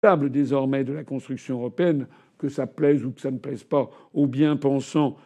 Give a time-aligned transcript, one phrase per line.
[0.00, 2.06] table désormais de la construction européenne,
[2.38, 5.16] que ça plaise ou que ça ne plaise pas aux bien-pensants.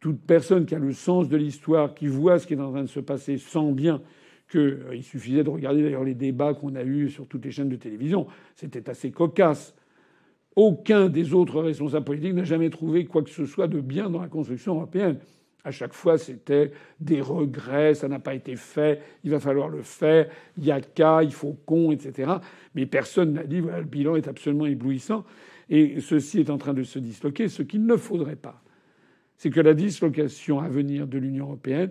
[0.00, 2.82] Toute personne qui a le sens de l'histoire, qui voit ce qui est en train
[2.82, 4.02] de se passer, sent bien
[4.50, 7.70] qu'il euh, suffisait de regarder d'ailleurs les débats qu'on a eus sur toutes les chaînes
[7.70, 8.26] de télévision.
[8.54, 9.74] C'était assez cocasse.
[10.54, 14.20] Aucun des autres responsables politiques n'a jamais trouvé quoi que ce soit de bien dans
[14.20, 15.18] la construction européenne.
[15.64, 19.82] À chaque fois, c'était des regrets, ça n'a pas été fait, il va falloir le
[19.82, 20.28] faire,
[20.58, 22.32] il y a qu'à, il faut qu'on, etc.
[22.74, 25.24] Mais personne n'a dit voilà, le bilan est absolument éblouissant.
[25.70, 27.48] Et ceci est en train de se disloquer.
[27.48, 28.62] Ce qu'il ne faudrait pas,
[29.38, 31.90] c'est que la dislocation à venir de l'Union européenne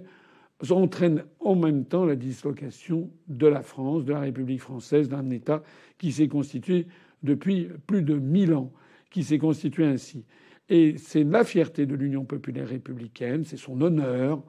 [0.72, 5.64] entraîne en même temps la dislocation de la France, de la République française, d'un État
[5.98, 6.88] qui s'est constitué
[7.24, 8.72] depuis plus de mille ans,
[9.10, 10.26] qui s'est constitué ainsi.
[10.74, 14.42] Et c'est la fierté de l'Union populaire républicaine, c'est son honneur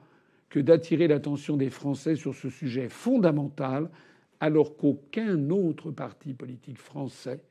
[0.49, 3.91] que d'attirer l'attention des Français sur ce sujet fondamental,
[4.39, 7.43] alors qu'aucun autre parti politique français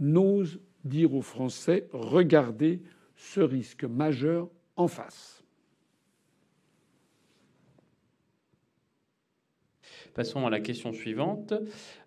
[0.00, 2.82] n'ose dire aux Français regardez
[3.16, 5.42] ce risque majeur en face.
[10.12, 11.54] Passons à la question suivante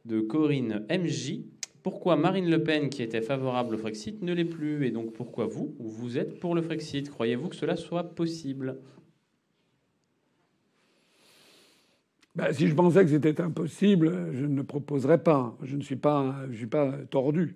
[0.05, 1.39] de Corinne MJ.
[1.87, 5.45] Pourquoi Marine Le Pen, qui était favorable au Frexit, ne l'est plus Et donc pourquoi
[5.45, 7.09] vous, vous êtes pour le Frexit?
[7.09, 8.77] Croyez-vous que cela soit possible?
[12.35, 15.57] Ben, Si je pensais que c'était impossible, je ne proposerais pas.
[15.63, 17.55] Je ne suis pas, je suis pas tordu.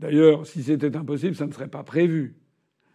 [0.00, 2.34] D'ailleurs, si c'était impossible, ça ne serait pas prévu.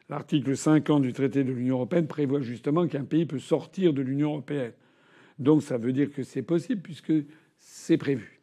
[0.09, 4.31] L'article 50 du traité de l'Union européenne prévoit justement qu'un pays peut sortir de l'Union
[4.31, 4.73] européenne.
[5.39, 7.13] Donc ça veut dire que c'est possible puisque
[7.59, 8.34] c'est prévu.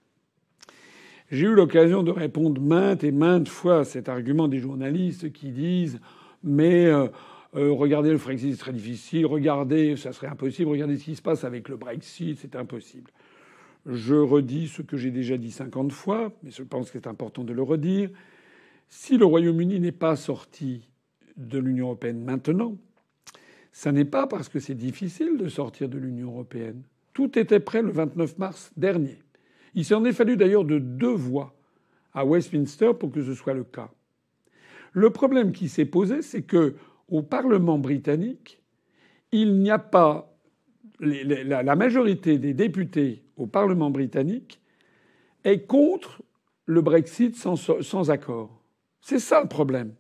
[1.33, 5.51] J'ai eu l'occasion de répondre maintes et maintes fois à cet argument des journalistes qui
[5.51, 5.99] disent
[6.43, 7.09] mais euh,
[7.57, 11.45] euh, regardez le Frexit c'est difficile, regardez ça serait impossible, regardez ce qui se passe
[11.45, 13.11] avec le Brexit c'est impossible.
[13.87, 17.45] Je redis ce que j'ai déjà dit 50 fois, mais je pense que c'est important
[17.45, 18.11] de le redire.
[18.91, 20.87] Si le Royaume-Uni n'est pas sorti
[21.39, 22.77] de l'Union européenne maintenant,
[23.73, 26.83] ça n'est pas parce que c'est difficile de sortir de l'Union européenne.
[27.15, 29.17] Tout était prêt le 29 mars dernier.
[29.75, 31.55] Il s'en est fallu d'ailleurs de deux voix
[32.13, 33.91] à Westminster pour que ce soit le cas.
[34.93, 36.77] Le problème qui s'est posé, c'est que
[37.09, 38.63] au Parlement britannique,
[39.33, 40.29] il n'y a pas
[41.01, 44.61] la majorité des députés au Parlement britannique
[45.45, 46.23] est contre
[46.67, 48.63] le Brexit sans, accord.
[49.01, 49.95] C'est ça le problème.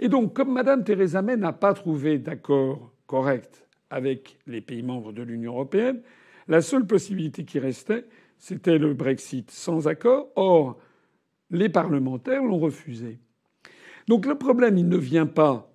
[0.00, 5.12] Et donc, comme Mme Theresa May n'a pas trouvé d'accord correct avec les pays membres
[5.12, 6.02] de l'Union européenne,
[6.48, 8.04] la seule possibilité qui restait,
[8.38, 10.28] c'était le Brexit sans accord.
[10.36, 10.78] Or,
[11.50, 13.18] les parlementaires l'ont refusé.
[14.08, 15.70] Donc le problème, il ne vient pas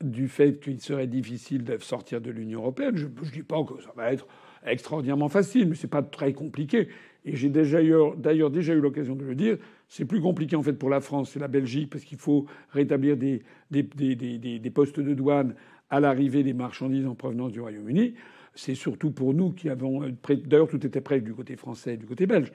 [0.00, 2.96] du fait qu'il serait difficile de sortir de l'Union européenne.
[2.96, 4.26] Je ne dis pas que ça va être
[4.64, 6.88] extraordinairement facile, mais c'est pas très compliqué.
[7.24, 8.16] Et j'ai d'ailleurs
[8.50, 9.58] déjà eu l'occasion de le dire.
[9.88, 13.16] C'est plus compliqué en fait pour la France et la Belgique parce qu'il faut rétablir
[13.16, 15.54] des, des, des, des postes de douane
[15.90, 18.14] à l'arrivée des marchandises en provenance du Royaume-Uni.
[18.54, 20.02] C'est surtout pour nous qui avons.
[20.46, 22.52] D'ailleurs, tout était prêt du côté français et du côté belge.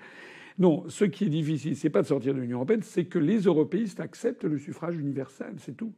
[0.57, 3.39] Non, ce qui est difficile, c'est pas de sortir de l'Union européenne, c'est que les
[3.39, 5.93] européistes acceptent le suffrage universel, c'est tout.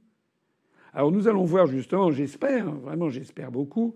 [0.94, 3.94] Alors nous allons voir justement, j'espère, vraiment j'espère beaucoup,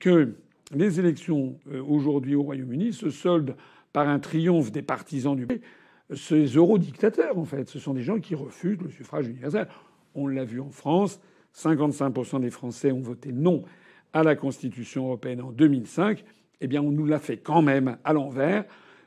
[0.00, 0.34] que
[0.74, 3.54] les élections euh, aujourd'hui au Royaume-Uni se soldent
[3.92, 5.46] par un triomphe des partisans du
[6.14, 7.68] ces eurodictateurs, en fait.
[7.68, 9.68] Ce sont des gens qui refusent le suffrage universel.
[10.14, 11.20] On l'a vu en France,
[11.54, 13.64] 55% des Français ont voté non
[14.12, 16.24] à la Constitution européenne en 2005,
[16.60, 18.64] eh bien, on nous l'a fait quand même à l'envers,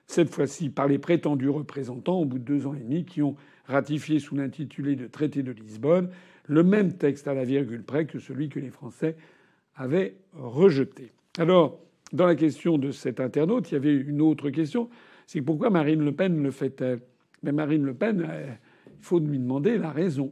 [0.07, 3.35] cette fois-ci par les prétendus représentants, au bout de deux ans et demi, qui ont
[3.65, 6.09] ratifié sous l'intitulé de traité de Lisbonne
[6.47, 9.15] le même texte à la virgule près que celui que les Français
[9.75, 11.11] avaient rejeté.
[11.37, 11.79] Alors,
[12.13, 14.89] dans la question de cet internaute, il y avait une autre question,
[15.27, 16.99] c'est pourquoi Marine Le Pen le fait-elle?
[17.43, 18.53] Mais Marine Le Pen, euh,
[18.87, 20.31] il faut lui demander la raison.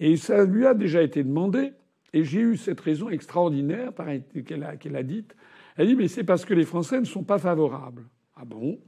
[0.00, 1.72] Et ça lui a déjà été demandé.
[2.12, 3.92] Et j'ai eu cette raison extraordinaire
[4.46, 5.34] qu'elle a, a dite.
[5.76, 8.04] Elle dit mais c'est parce que les Français ne sont pas favorables.
[8.36, 8.78] Ah bon?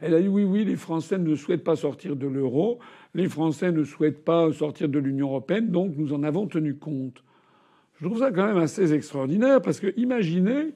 [0.00, 2.78] Elle a dit oui oui les Français ne souhaitent pas sortir de l'euro,
[3.14, 7.22] les Français ne souhaitent pas sortir de l'Union européenne, donc nous en avons tenu compte.
[8.00, 10.74] Je trouve ça quand même assez extraordinaire parce que imaginez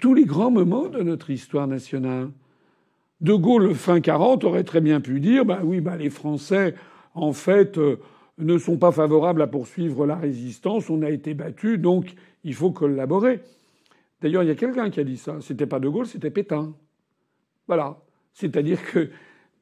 [0.00, 2.30] tous les grands moments de notre histoire nationale.
[3.20, 6.74] De Gaulle fin 40 aurait très bien pu dire bah oui bah les Français
[7.14, 7.96] en fait euh,
[8.38, 10.90] ne sont pas favorables à poursuivre la résistance.
[10.90, 13.40] On a été battu, donc il faut collaborer.
[14.20, 15.38] D'ailleurs, il y a quelqu'un qui a dit ça.
[15.40, 16.74] C'était pas De Gaulle, c'était Pétain.
[17.66, 17.98] Voilà.
[18.32, 19.10] C'est-à-dire que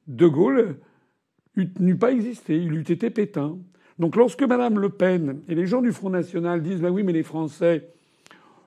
[0.06, 0.76] De Gaulle
[1.56, 3.58] n'eût pas existé, il eût été Pétain.
[3.98, 7.12] Donc lorsque Madame Le Pen et les gens du Front National disent ben oui, mais
[7.12, 7.92] les Français,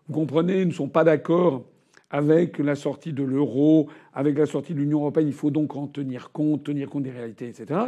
[0.07, 1.65] vous comprenez, ne sont pas d'accord
[2.11, 5.87] avec la sortie de l'euro, avec la sortie de l'Union européenne, il faut donc en
[5.87, 7.79] tenir compte, tenir compte des réalités, etc.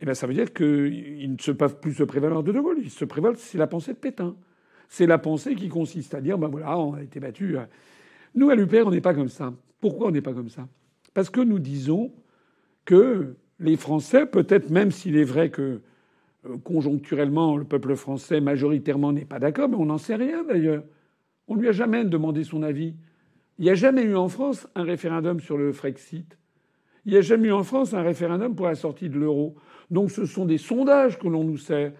[0.00, 2.60] Eh bien, ça veut dire qu'ils ne se peuvent plus se prévaloir de De.
[2.82, 4.34] Ils se prévalent, c'est la pensée de Pétain.
[4.88, 7.56] C'est la pensée qui consiste à dire, ben voilà, on a été battu.
[8.34, 9.52] Nous, à l'UPR, on n'est pas comme ça.
[9.80, 10.66] Pourquoi on n'est pas comme ça?
[11.14, 12.12] Parce que nous disons
[12.84, 15.80] que les Français, peut-être même s'il est vrai que
[16.46, 20.82] euh, conjoncturellement, le peuple français majoritairement n'est pas d'accord, mais on n'en sait rien d'ailleurs.
[21.48, 22.94] On ne lui a jamais demandé son avis.
[23.58, 26.38] Il n'y a jamais eu en France un référendum sur le Frexit.
[27.04, 29.56] Il n'y a jamais eu en France un référendum pour la sortie de l'euro.
[29.90, 31.92] Donc ce sont des sondages que l'on nous sert.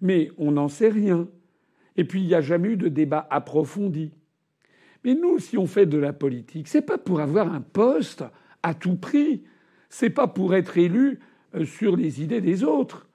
[0.00, 1.28] Mais on n'en sait rien.
[1.96, 4.12] Et puis il n'y a jamais eu de débat approfondi.
[5.04, 8.24] Mais nous, si on fait de la politique, c'est pas pour avoir un poste
[8.62, 9.44] à tout prix.
[9.88, 11.20] C'est pas pour être élu
[11.54, 13.08] euh, sur les idées des autres.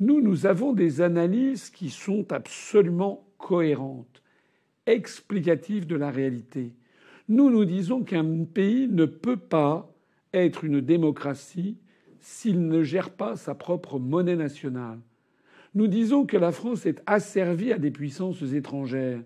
[0.00, 4.22] Nous, nous avons des analyses qui sont absolument cohérentes,
[4.86, 6.72] explicatives de la réalité.
[7.28, 9.94] Nous, nous disons qu'un pays ne peut pas
[10.32, 11.78] être une démocratie
[12.24, 14.98] s'il ne gère pas sa propre monnaie nationale.
[15.74, 19.20] Nous disons que la France est asservie à des puissances étrangères.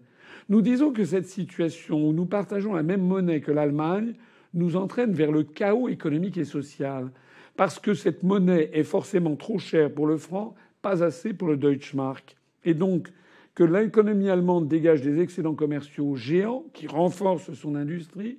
[0.49, 4.15] Nous disons que cette situation où nous partageons la même monnaie que l'Allemagne
[4.53, 7.13] nous entraîne vers le chaos économique et social.
[7.57, 11.57] Parce que cette monnaie est forcément trop chère pour le franc, pas assez pour le
[11.57, 12.37] Deutschmark.
[12.65, 13.13] Et donc,
[13.55, 18.39] que l'économie allemande dégage des excédents commerciaux géants qui renforcent son industrie,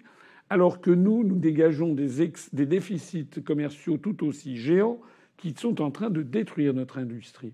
[0.50, 5.00] alors que nous, nous dégageons des, déficits commerciaux tout aussi géants
[5.38, 7.54] qui sont en train de détruire notre industrie.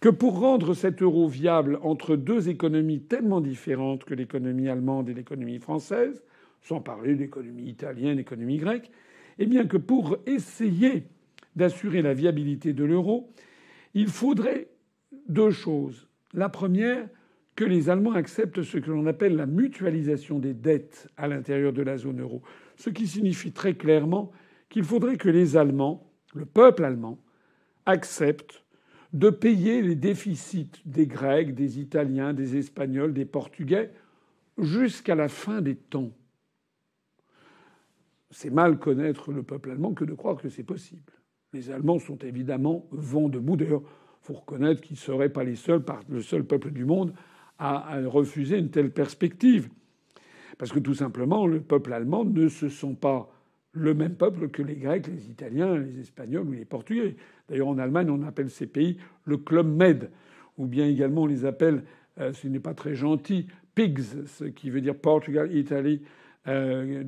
[0.00, 5.14] Que pour rendre cet euro viable entre deux économies tellement différentes que l'économie allemande et
[5.14, 6.22] l'économie française,
[6.60, 8.90] sans parler d'économie italienne, d'économie grecque,
[9.38, 11.04] eh bien que pour essayer
[11.56, 13.30] d'assurer la viabilité de l'euro,
[13.94, 14.68] il faudrait
[15.28, 16.08] deux choses.
[16.34, 17.08] La première,
[17.56, 21.82] que les Allemands acceptent ce que l'on appelle la mutualisation des dettes à l'intérieur de
[21.82, 22.42] la zone euro,
[22.76, 24.30] ce qui signifie très clairement
[24.68, 27.18] qu'il faudrait que les Allemands, le peuple allemand,
[27.86, 28.62] acceptent
[29.14, 33.90] de payer les déficits des Grecs, des Italiens, des Espagnols, des Portugais
[34.58, 36.10] jusqu'à la fin des temps.
[38.30, 41.12] C'est mal connaître le peuple allemand que de croire que c'est possible.
[41.54, 43.56] Les Allemands sont évidemment vent debout.
[43.56, 47.14] D'ailleurs, il faut reconnaître qu'ils ne seraient pas les seuls, le seul peuple du monde
[47.58, 49.68] à refuser une telle perspective.
[50.58, 53.30] Parce que tout simplement, le peuple allemand ne se sent pas
[53.76, 57.16] le même peuple que les Grecs, les Italiens, les Espagnols ou les Portugais.
[57.48, 60.10] D'ailleurs, en Allemagne, on appelle ces pays le Club Med,
[60.56, 61.84] ou bien également on les appelle,
[62.18, 66.02] euh, ce n'est pas très gentil, PIGS, ce qui veut dire Portugal, Italie,
[66.48, 67.02] euh,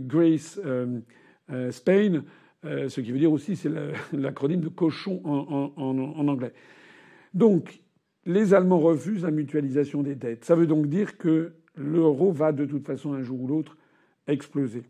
[0.00, 1.00] Greece, euh,
[1.70, 2.24] Spain,
[2.62, 3.70] ce qui veut dire aussi, c'est
[4.12, 6.52] l'acronyme de cochon en, anglais.
[7.32, 7.80] Donc,
[8.26, 10.44] les Allemands refusent la mutualisation des dettes.
[10.44, 13.76] Ça veut donc dire que l'euro va de toute façon un jour ou l'autre
[14.26, 14.82] exploser.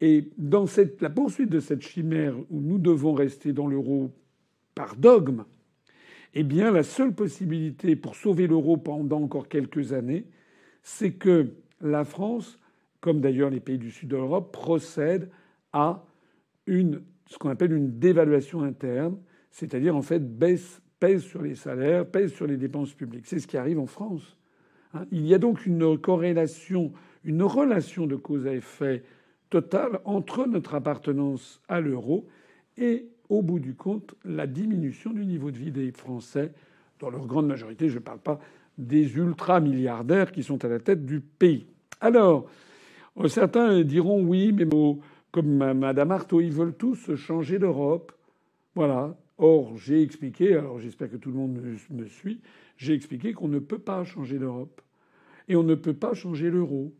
[0.00, 0.66] Et dans
[1.00, 4.12] la poursuite de cette chimère où nous devons rester dans l'euro
[4.76, 5.44] par dogme,
[6.34, 10.26] eh bien, la seule possibilité pour sauver l'euro pendant encore quelques années,
[10.82, 11.48] c'est que
[11.80, 12.58] la France,
[13.00, 15.30] comme d'ailleurs les pays du sud de l'Europe, procède
[15.72, 16.04] à
[16.66, 19.18] ce qu'on appelle une dévaluation interne,
[19.50, 23.26] c'est-à-dire en fait baisse, pèse sur les salaires, pèse sur les dépenses publiques.
[23.26, 24.36] C'est ce qui arrive en France.
[24.94, 25.04] Hein.
[25.10, 26.92] Il y a donc une corrélation,
[27.24, 29.02] une relation de cause à effet
[29.50, 32.26] totale entre notre appartenance à l'euro
[32.76, 36.52] et, au bout du compte, la diminution du niveau de vie des Français,
[37.00, 37.88] dans leur grande majorité.
[37.88, 38.40] Je ne parle pas
[38.76, 41.66] des ultra-milliardaires qui sont à la tête du pays.
[42.00, 42.48] Alors,
[43.26, 44.66] certains diront oui, mais
[45.30, 48.12] comme Madame Artaud, ils veulent tous changer d'Europe.
[48.74, 49.16] Voilà.
[49.38, 52.40] Or, j'ai expliqué, alors j'espère que tout le monde me suit,
[52.76, 54.82] j'ai expliqué qu'on ne peut pas changer d'Europe.
[55.48, 56.92] Et on ne peut pas changer l'euro.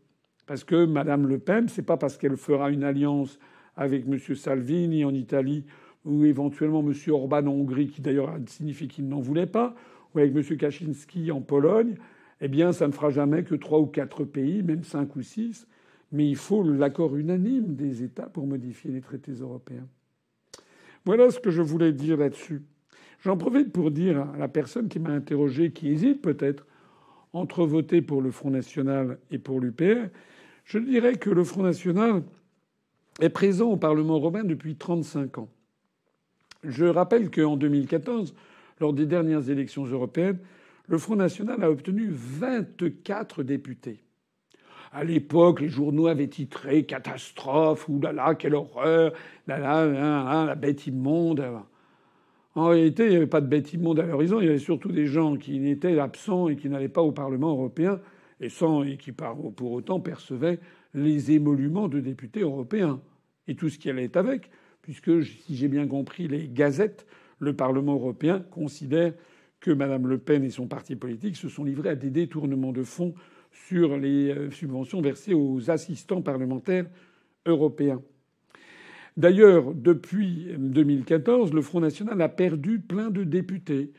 [0.47, 3.37] Parce que Mme Le Pen, c'est pas parce qu'elle fera une alliance
[3.75, 4.17] avec M.
[4.35, 5.65] Salvini en Italie
[6.05, 6.93] ou éventuellement M.
[7.09, 9.75] Orban en Hongrie, qui d'ailleurs signifie qu'il n'en voulait pas,
[10.13, 10.57] ou avec M.
[10.57, 11.95] Kaczynski en Pologne,
[12.41, 15.67] eh bien, ça ne fera jamais que trois ou quatre pays, même cinq ou six.
[16.11, 19.87] Mais il faut l'accord unanime des États pour modifier les traités européens.
[21.05, 22.61] Voilà ce que je voulais dire là-dessus.
[23.23, 26.65] J'en profite pour dire à la personne qui m'a interrogé, qui hésite peut-être
[27.33, 30.09] entre voter pour le Front National et pour l'UPR,
[30.65, 32.23] je dirais que le Front National
[33.19, 35.49] est présent au Parlement européen depuis 35 ans.
[36.63, 38.33] Je rappelle qu'en 2014,
[38.79, 40.39] lors des dernières élections européennes,
[40.87, 44.03] le Front National a obtenu 24 députés.
[44.91, 49.13] À l'époque, les journaux avaient titré Catastrophe, ou là là, quelle horreur,
[49.47, 51.45] là là, la bête immonde.
[52.55, 54.91] En réalité, il n'y avait pas de bête immonde à l'horizon, il y avait surtout
[54.91, 57.99] des gens qui étaient absents et qui n'allaient pas au Parlement européen
[58.41, 60.59] et, sans, et qui pour autant percevaient
[60.95, 62.99] les émoluments de députés européens
[63.47, 64.49] et tout ce qui allait avec,
[64.81, 67.05] puisque si j'ai bien compris les gazettes,
[67.37, 69.13] le Parlement européen considère
[69.59, 72.83] que Mme Le Pen et son parti politique se sont livrés à des détournements de
[72.83, 73.13] fonds
[73.67, 76.85] sur les euh, subventions versées aux assistants parlementaires
[77.45, 78.01] européens.
[79.17, 83.91] D'ailleurs, depuis 2014, le Front national a perdu plein de députés.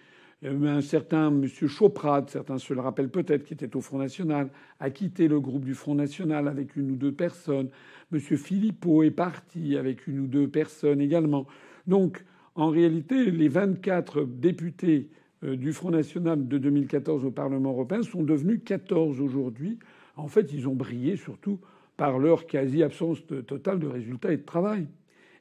[0.43, 1.47] Un certain M.
[1.47, 4.49] Choprade, certains se le rappellent peut-être, qui était au Front national,
[4.79, 7.69] a quitté le groupe du Front national avec une ou deux personnes.
[8.13, 8.19] M.
[8.19, 11.47] Philippot est parti avec une ou deux personnes également.
[11.87, 12.25] Donc,
[12.55, 15.11] en réalité, les 24 députés
[15.43, 19.79] du Front national de 2014 au Parlement européen sont devenus 14 aujourd'hui.
[20.17, 21.59] En fait, ils ont brillé surtout
[21.97, 24.87] par leur quasi-absence totale de résultats et de travail.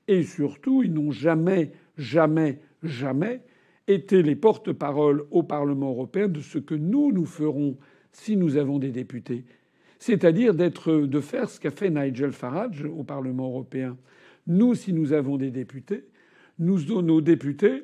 [0.07, 3.41] Et surtout, ils n'ont jamais, jamais, jamais
[3.87, 7.77] été les porte-parole au Parlement européen de ce que nous, nous ferons
[8.11, 9.45] si nous avons des députés.
[9.99, 13.97] C'est-à-dire de faire ce qu'a fait Nigel Farage au Parlement européen.
[14.47, 16.05] Nous, si nous avons des députés,
[16.57, 17.83] nous, nos députés,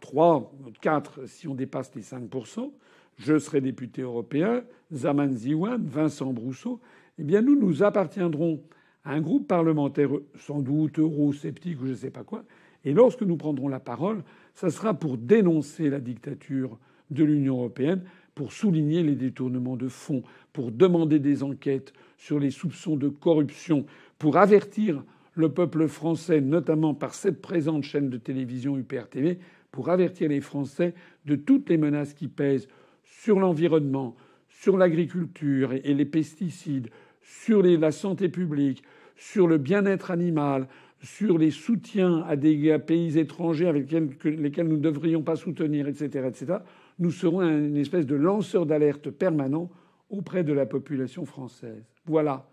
[0.00, 2.70] 3, 4 si on dépasse les 5%,
[3.18, 4.62] je serai député européen,
[4.92, 6.80] Zaman Ziwan, Vincent Brousseau,
[7.18, 8.62] eh bien nous, nous appartiendrons
[9.04, 12.44] à un groupe parlementaire sans doute eurosceptique ou je ne sais pas quoi,
[12.84, 14.22] et lorsque nous prendrons la parole,
[14.54, 16.78] ça sera pour dénoncer la dictature
[17.10, 18.02] de l'Union européenne,
[18.34, 20.22] pour souligner les détournements de fonds,
[20.52, 23.84] pour demander des enquêtes sur les soupçons de corruption,
[24.18, 29.38] pour avertir le peuple français, notamment par cette présente chaîne de télévision UPR TV,
[29.72, 32.68] pour avertir les Français de toutes les menaces qui pèsent
[33.02, 34.14] sur l'environnement,
[34.48, 36.88] sur l'agriculture et les pesticides,
[37.20, 38.82] sur la santé publique,
[39.16, 40.68] sur le bien-être animal,
[41.02, 46.28] sur les soutiens à des pays étrangers avec lesquels nous ne devrions pas soutenir, etc.,
[46.28, 46.58] etc.,
[46.98, 49.70] nous serons une espèce de lanceur d'alerte permanent
[50.10, 51.82] auprès de la population française.
[52.04, 52.48] Voilà.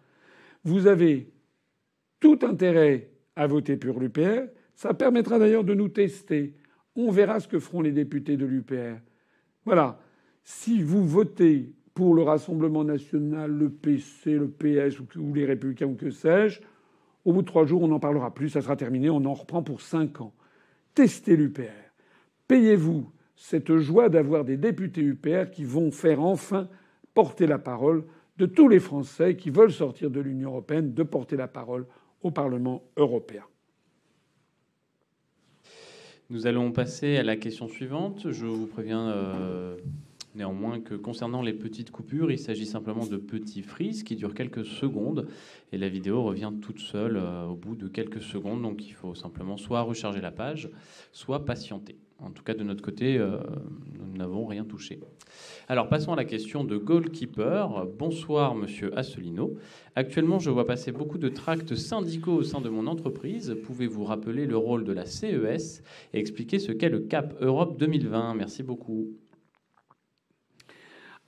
[0.63, 1.29] Vous avez
[2.19, 4.47] tout intérêt à voter pour l'UPR.
[4.73, 6.55] Ça permettra d'ailleurs de nous tester.
[6.95, 8.99] On verra ce que feront les députés de l'UPR.
[9.65, 9.99] Voilà.
[10.43, 15.95] Si vous votez pour le Rassemblement national, le PC, le PS ou les Républicains ou
[15.95, 16.61] que sais-je,
[17.25, 19.61] au bout de trois jours, on n'en parlera plus, ça sera terminé, on en reprend
[19.61, 20.33] pour cinq ans.
[20.95, 21.91] Testez l'UPR.
[22.47, 26.67] Payez-vous cette joie d'avoir des députés UPR qui vont faire enfin
[27.13, 28.03] porter la parole
[28.37, 31.85] de tous les Français qui veulent sortir de l'Union européenne, de porter la parole
[32.21, 33.43] au Parlement européen.
[36.31, 38.31] Nous allons passer à la question suivante.
[38.31, 39.75] Je vous préviens euh,
[40.35, 44.63] néanmoins que concernant les petites coupures, il s'agit simplement de petits frises qui durent quelques
[44.63, 45.27] secondes
[45.71, 48.61] et la vidéo revient toute seule euh, au bout de quelques secondes.
[48.61, 50.69] Donc il faut simplement soit recharger la page,
[51.11, 51.97] soit patienter.
[52.21, 53.37] En tout cas, de notre côté, euh,
[53.97, 54.99] nous n'avons rien touché.
[55.69, 57.85] Alors, passons à la question de goalkeeper.
[57.97, 59.55] Bonsoir, monsieur Asselineau.
[59.95, 63.55] Actuellement, je vois passer beaucoup de tracts syndicaux au sein de mon entreprise.
[63.63, 65.81] Pouvez-vous rappeler le rôle de la CES
[66.13, 69.07] et expliquer ce qu'est le CAP Europe 2020 Merci beaucoup.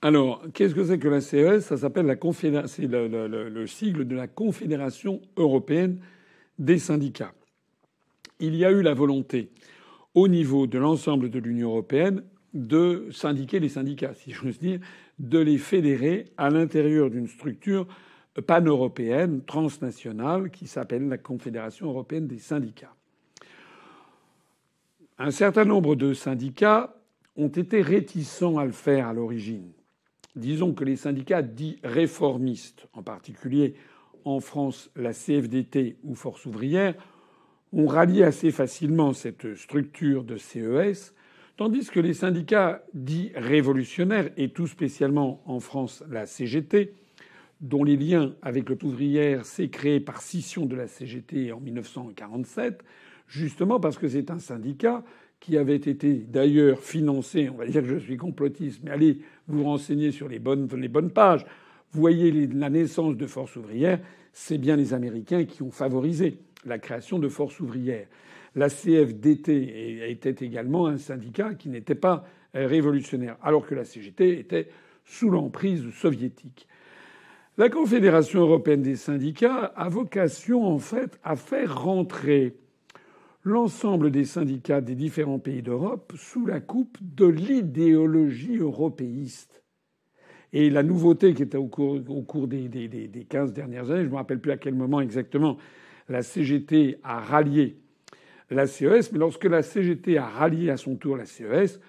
[0.02, 2.16] Alors, qu'est-ce que c'est que la CES Ça s'appelle la
[2.66, 6.00] c'est le sigle de la Confédération européenne
[6.58, 7.32] des syndicats.
[8.40, 9.50] Il y a eu la volonté
[10.14, 12.22] au niveau de l'ensemble de l'Union européenne
[12.54, 14.80] de syndiquer les syndicats, si j'ose dire,
[15.18, 17.86] de les fédérer à l'intérieur d'une structure
[18.46, 22.94] pan-européenne, transnationale, qui s'appelle la Confédération européenne des syndicats.
[25.18, 26.96] Un certain nombre de syndicats
[27.36, 29.72] ont été réticents à le faire à l'origine.
[30.34, 33.74] Disons que les syndicats dits réformistes, en particulier
[34.24, 36.94] en France la CFDT ou Force ouvrière,
[37.72, 41.14] ont rallié assez facilement cette structure de CES,
[41.56, 46.94] tandis que les syndicats dits révolutionnaires, et tout spécialement en France la CGT,
[47.60, 52.82] dont les liens avec le ouvrière s'est créé par scission de la CGT en 1947,
[53.28, 55.04] justement parce que c'est un syndicat
[55.40, 59.64] qui avait été d'ailleurs financé, on va dire que je suis complotiste, mais allez vous
[59.64, 61.44] renseigner sur les bonnes, les bonnes pages,
[61.92, 64.00] vous voyez la naissance de Force ouvrière,
[64.32, 68.06] c'est bien les Américains qui ont favorisé la création de forces ouvrières.
[68.54, 74.68] La CFDT était également un syndicat qui n'était pas révolutionnaire, alors que la CGT était
[75.04, 76.68] sous l'emprise soviétique.
[77.58, 82.56] La Confédération européenne des syndicats a vocation en fait à faire rentrer
[83.44, 89.62] l'ensemble des syndicats des différents pays d'Europe sous la coupe de l'idéologie européiste.
[90.54, 94.16] Et la nouveauté qui était au cours, des, des, 15 dernières années, je ne me
[94.16, 95.56] rappelle plus à quel moment exactement,
[96.12, 97.78] la CGT a rallié
[98.50, 101.80] la CES, mais lorsque la CGT a rallié à son tour la CES,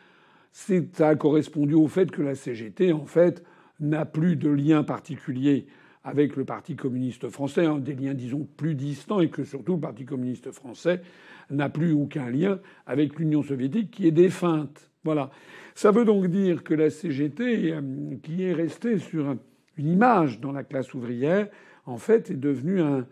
[0.52, 3.44] ça a correspondu au fait que la CGT, en fait,
[3.82, 5.68] n'a plus de lien particulier
[6.06, 9.82] avec le Parti communiste français, hein, des liens disons plus distants, et que surtout le
[9.82, 11.02] Parti communiste français
[11.50, 14.90] n'a plus aucun lien avec l'Union soviétique qui est défunte.
[15.04, 15.32] Voilà.
[15.76, 17.82] Ça veut donc dire que la CGT, euh,
[18.22, 19.36] qui est restée sur
[19.76, 21.50] une image dans la classe ouvrière,
[21.86, 23.06] en fait, est devenue un,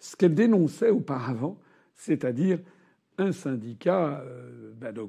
[0.00, 1.58] ce qu'elle dénonçait auparavant,
[1.94, 2.58] c'est-à-dire
[3.18, 5.06] un syndicat euh, ben, de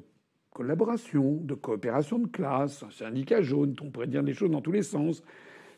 [0.50, 4.72] collaboration, de coopération de classe, un syndicat jaune, on pourrait dire des choses dans tous
[4.72, 5.22] les sens.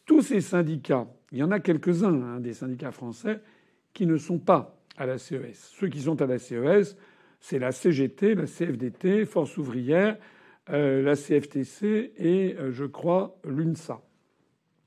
[0.05, 3.41] Tous ces syndicats, il y en a quelques-uns, hein, des syndicats français,
[3.95, 5.73] qui ne sont pas à la CES.
[5.79, 6.97] Ceux qui sont à la CES,
[7.41, 10.19] c'est la CGT, la CFDT, Force ouvrière,
[10.71, 14.01] euh, la CFTC et, euh, je crois, l'UNSA.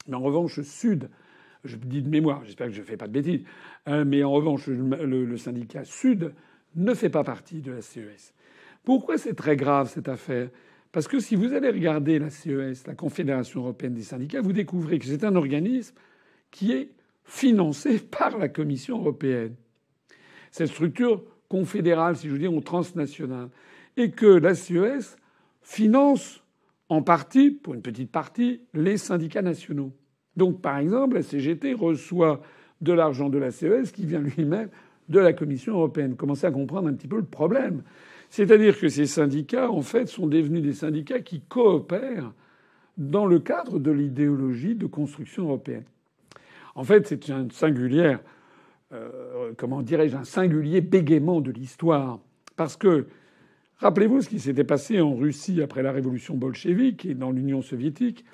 [0.08, 1.10] Mais en revanche, Sud,
[1.68, 3.44] je dis de mémoire, j'espère que je ne fais pas de bêtises,
[3.88, 6.34] euh, mais en revanche, le, syndicat Sud
[6.76, 8.34] ne fait pas partie de la CES.
[8.84, 10.50] Pourquoi c'est très grave cette affaire?
[10.92, 15.00] Parce que si vous allez regarder la CES, la Confédération européenne des syndicats, vous découvrez
[15.00, 15.96] que c'est un organisme
[16.52, 16.92] qui est
[17.24, 19.56] financé par la Commission européenne.
[20.52, 23.50] Cette structure confédérale, si je veux dire, ou transnationale.
[23.96, 25.18] Et que la CES
[25.62, 26.44] finance
[26.90, 29.92] en partie, pour une petite partie, les syndicats nationaux.
[30.38, 32.41] Donc, par exemple, la CGT reçoit
[32.82, 34.70] de l'argent de la CES qui vient lui-même
[35.10, 36.15] de la Commission européenne.
[36.15, 37.82] Commencez à comprendre un petit peu le problème.
[38.29, 42.32] C'est-à-dire que ces syndicats, en fait, sont devenus des syndicats qui coopèrent
[42.98, 45.86] dans le cadre de l'idéologie de construction européenne.
[46.75, 48.20] En fait, c'est une singulière,
[48.94, 52.20] euh, comment dirais-je, un singulier bégaiement de l'histoire.
[52.56, 53.08] Parce que
[53.79, 58.25] Rappelez-vous ce qui s'était passé en Russie après la révolution bolchevique et dans l'Union soviétique.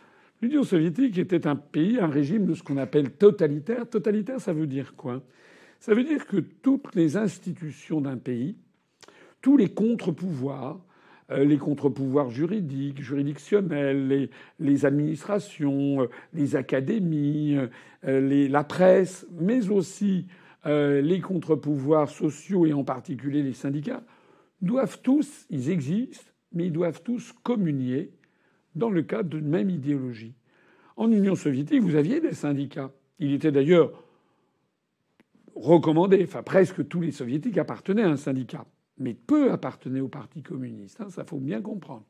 [0.43, 3.89] L'Union soviétique était un pays, un régime de ce qu'on appelle totalitaire.
[3.89, 5.23] Totalitaire, ça veut dire quoi?
[5.79, 8.57] Ça veut dire que toutes les institutions d'un pays,
[9.41, 10.81] tous les contre-pouvoirs,
[11.31, 17.55] euh, les contre-pouvoirs juridiques, juridictionnels, les, administrations, euh, les académies,
[18.03, 20.27] euh, la presse, mais aussi
[20.65, 24.03] les contre-pouvoirs sociaux et en particulier les syndicats,
[24.61, 28.11] doivent tous, ils existent, mais ils doivent tous communier
[28.75, 30.33] dans le cadre d'une même idéologie.
[30.95, 32.91] En Union soviétique, vous aviez des syndicats.
[33.19, 33.91] Il était d'ailleurs
[35.55, 38.65] recommandé, enfin presque tous les soviétiques appartenaient à un syndicat,
[38.97, 41.01] mais peu appartenaient au Parti communiste.
[41.01, 42.05] Hein, ça faut bien comprendre.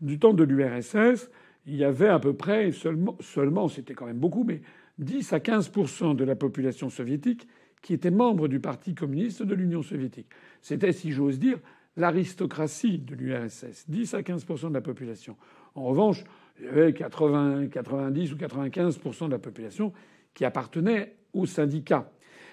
[0.00, 1.30] Du temps de l'URSS,
[1.66, 4.62] il y avait à peu près seulement, c'était quand même beaucoup, mais
[4.98, 7.46] 10 à 15% de la population soviétique
[7.82, 10.28] qui étaient membres du Parti communiste de l'Union soviétique.
[10.60, 11.58] C'était, si j'ose dire,
[11.96, 15.36] l'aristocratie de l'URSS, 10 à 15% de la population.
[15.74, 16.24] En revanche,
[16.60, 19.92] il y avait 80, 90 ou 95% de la population
[20.34, 22.10] qui appartenait aux syndicats.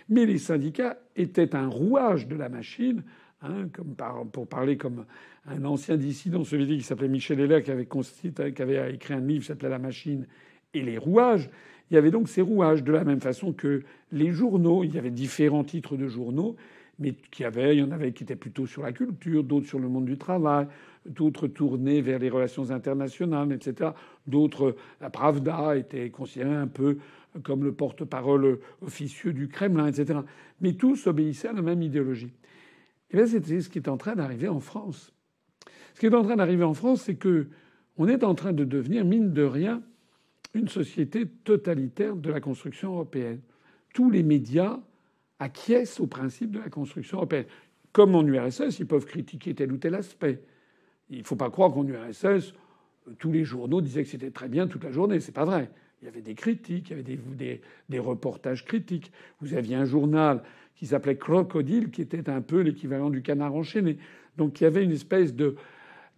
[0.10, 3.04] Mais les syndicats étaient un rouage de la machine,
[3.42, 3.68] hein,
[4.32, 5.06] pour parler comme
[5.46, 9.42] un ancien dissident soviétique qui s'appelait Michel Heller, qui avait, qui avait écrit un livre
[9.42, 10.26] qui s'appelait La machine
[10.74, 11.50] et les rouages.
[11.92, 14.84] Il y avait donc ces rouages, de la même façon que les journaux.
[14.84, 16.56] Il y avait différents titres de journaux,
[17.00, 19.80] mais qui avaient, il y en avait qui étaient plutôt sur la culture, d'autres sur
[19.80, 20.68] le monde du travail,
[21.06, 23.92] d'autres tournés vers les relations internationales, etc.
[24.28, 26.98] D'autres, la Pravda était considérée un peu
[27.44, 30.20] comme le porte-parole officieux du Kremlin, etc.
[30.62, 32.34] Mais tous obéissaient à la même idéologie.
[33.12, 35.14] Et bien, c'est ce qui est en train d'arriver en France.
[35.94, 37.48] Ce qui est en train d'arriver en France, c'est que
[37.98, 39.84] on est en train de devenir, mine de rien,
[40.54, 43.42] une société totalitaire de la construction européenne.
[43.94, 44.80] Tous les médias
[45.40, 47.46] acquiescent au principe de la construction européenne.
[47.92, 50.42] Comme en URSS, ils peuvent critiquer tel ou tel aspect.
[51.10, 52.54] Il ne faut pas croire qu'en URSS,
[53.18, 55.20] tous les journaux disaient que c'était très bien toute la journée.
[55.20, 55.72] C'est pas vrai.
[56.02, 59.12] Il y avait des critiques, il y avait des, reportages critiques.
[59.42, 60.44] Vous aviez un journal
[60.76, 63.98] qui s'appelait Crocodile, qui était un peu l'équivalent du canard enchaîné.
[64.38, 65.56] Donc il y avait une espèce de,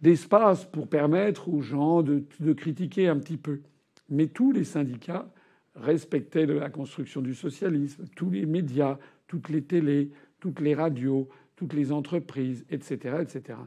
[0.00, 3.60] d'espace pour permettre aux gens de, de critiquer un petit peu.
[4.08, 5.28] Mais tous les syndicats
[5.74, 11.72] respectaient la construction du socialisme, tous les médias, toutes les télés, toutes les radios, toutes
[11.72, 13.58] les entreprises, etc., etc.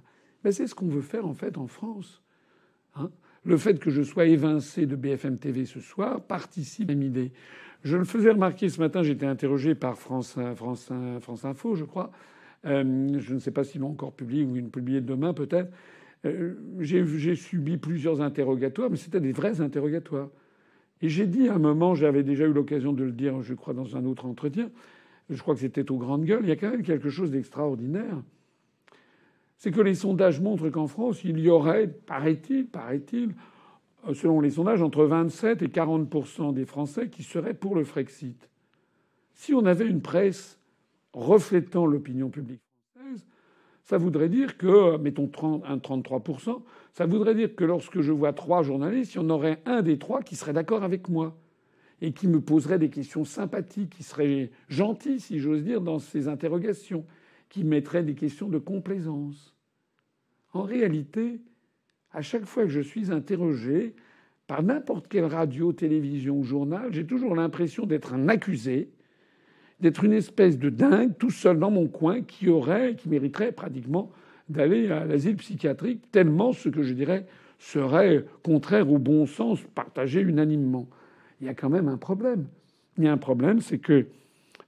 [0.52, 2.22] C'est ce qu'on veut faire en fait en France.
[2.98, 3.12] Hein.
[3.44, 7.34] le fait que je sois évincé de BFM TV ce soir participe à une idée.
[7.84, 12.12] Je le faisais remarquer ce matin, j'étais interrogé par France, France, Info, je crois.
[12.66, 15.72] Euh, je ne sais pas s'ils l'ont encore publié ou ils publier demain peut-être.
[16.26, 20.30] Euh, j'ai subi plusieurs interrogatoires, mais c'était des vrais interrogatoires.
[21.02, 23.74] Et j'ai dit à un moment, j'avais déjà eu l'occasion de le dire, je crois,
[23.74, 24.72] dans un autre entretien,
[25.30, 28.24] je crois que c'était aux grandes gueules, il y a quand même quelque chose d'extraordinaire.
[29.58, 33.36] C'est que les sondages montrent qu'en France, il y aurait, paraît-il, paraît-il,
[34.14, 38.50] selon les sondages, entre 27 et 40% des Français qui seraient pour le Frexit.
[39.34, 40.60] Si on avait une presse
[41.14, 42.62] reflétant l'opinion publique
[43.86, 45.30] ça voudrait dire que, mettons
[45.64, 46.62] un 33%,
[46.94, 50.00] ça voudrait dire que lorsque je vois trois journalistes, il y en aurait un des
[50.00, 51.38] trois qui serait d'accord avec moi.
[52.02, 56.28] et qui me poserait des questions sympathiques, qui serait gentil, si j'ose dire, dans ses
[56.28, 57.06] interrogations,
[57.56, 59.56] qui mettrait des questions de complaisance.
[60.52, 61.40] En réalité,
[62.12, 63.96] à chaque fois que je suis interrogé
[64.46, 68.90] par n'importe quelle radio, télévision ou journal, j'ai toujours l'impression d'être un accusé,
[69.80, 74.12] d'être une espèce de dingue tout seul dans mon coin qui aurait, qui mériterait pratiquement
[74.50, 77.26] d'aller à l'asile psychiatrique, tellement ce que je dirais
[77.58, 80.90] serait contraire au bon sens partagé unanimement.
[81.40, 82.48] Il y a quand même un problème.
[82.98, 84.08] Il y a un problème, c'est que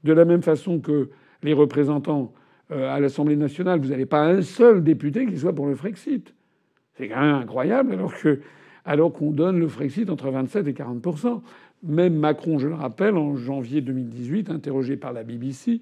[0.06, 1.10] de la même façon que
[1.44, 2.32] les représentants
[2.70, 6.34] à l'Assemblée nationale, vous n'avez pas un seul député qui soit pour le Frexit.
[6.96, 8.42] C'est quand même incroyable, alors que
[8.88, 11.42] alors qu'on donne le Frexit entre 27 et 40%
[11.84, 15.82] Même Macron, je le rappelle, en janvier 2018, interrogé par la BBC,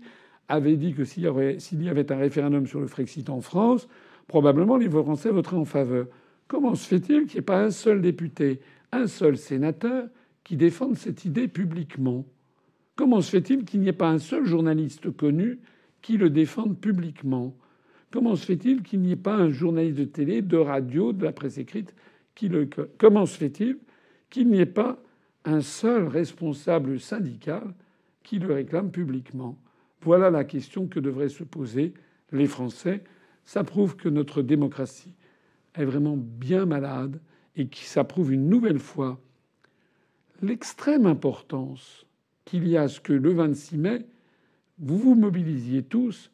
[0.50, 3.88] avait dit que s'il y, y, avait un référendum sur le Frexit en France,
[4.28, 6.08] probablement les Français voteraient en faveur.
[6.48, 8.60] Comment se fait-il qu'il n'y ait pas un seul député,
[8.92, 10.08] un seul sénateur
[10.44, 12.26] qui défende cette idée publiquement?
[12.96, 15.60] Comment se fait-il qu'il n'y ait pas un seul journaliste connu
[16.06, 17.58] qui le défende publiquement
[18.12, 21.32] Comment se fait-il qu'il n'y ait pas un journaliste de télé, de radio, de la
[21.32, 21.96] presse écrite
[22.36, 22.70] qui le...
[23.00, 23.80] Comment se fait-il
[24.30, 25.02] qu'il n'y ait pas
[25.46, 27.74] un seul responsable syndical
[28.22, 29.58] qui le réclame publiquement?
[30.02, 31.96] Voilà la question que devraient se poser
[32.32, 33.04] les Français.
[33.44, 35.16] Ça prouve que notre démocratie
[35.74, 37.20] est vraiment bien malade
[37.56, 39.20] et qui ça prouve une nouvelle fois
[40.44, 42.06] l'extrême importance
[42.46, 44.06] qu'il y a à ce que le 26 mai,
[44.80, 46.32] vous vous mobilisiez tous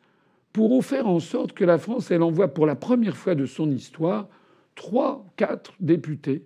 [0.54, 3.70] pour faire en sorte que la France, elle envoie pour la première fois de son
[3.72, 4.28] histoire
[4.76, 6.44] trois, quatre députés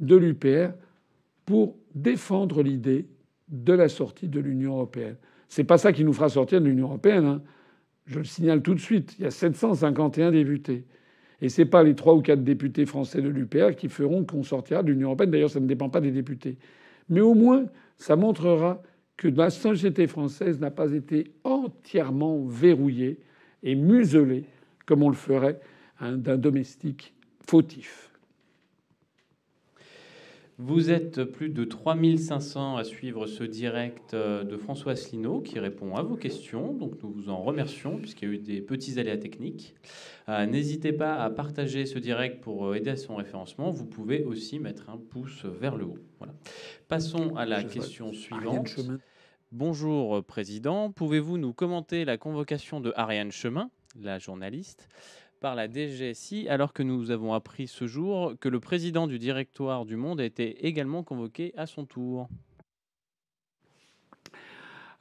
[0.00, 0.72] de l'UPR
[1.46, 3.06] pour défendre l'idée
[3.48, 5.16] de la sortie de l'Union européenne.
[5.48, 7.24] C'est pas ça qui nous fera sortir de l'Union européenne.
[7.24, 7.42] Hein.
[8.06, 9.16] Je le signale tout de suite.
[9.18, 10.84] Il y a 751 députés.
[11.42, 14.82] Et c'est pas les trois ou quatre députés français de l'UPR qui feront qu'on sortira
[14.82, 15.30] de l'Union européenne.
[15.30, 16.58] D'ailleurs, ça ne dépend pas des députés.
[17.08, 17.64] Mais au moins,
[17.98, 18.82] ça montrera
[19.20, 23.18] que la société française n'a pas été entièrement verrouillée
[23.62, 24.46] et muselée
[24.86, 25.60] comme on le ferait
[26.00, 27.12] hein, d'un domestique
[27.46, 28.10] fautif.
[30.56, 35.96] Vous êtes plus de 3500 à suivre ce direct euh, de François Asselineau qui répond
[35.96, 36.72] à vos questions.
[36.72, 39.74] Donc nous vous en remercions puisqu'il y a eu des petits aléas techniques.
[40.30, 43.70] Euh, n'hésitez pas à partager ce direct pour euh, aider à son référencement.
[43.70, 45.98] Vous pouvez aussi mettre un pouce vers le haut.
[46.18, 46.34] Voilà.
[46.88, 48.78] Passons à la question suivante.
[49.52, 53.68] Bonjour Président, pouvez-vous nous commenter la convocation de Ariane Chemin,
[54.00, 54.88] la journaliste
[55.40, 59.86] par la DGSI, alors que nous avons appris ce jour que le président du directoire
[59.86, 62.28] du Monde a été également convoqué à son tour?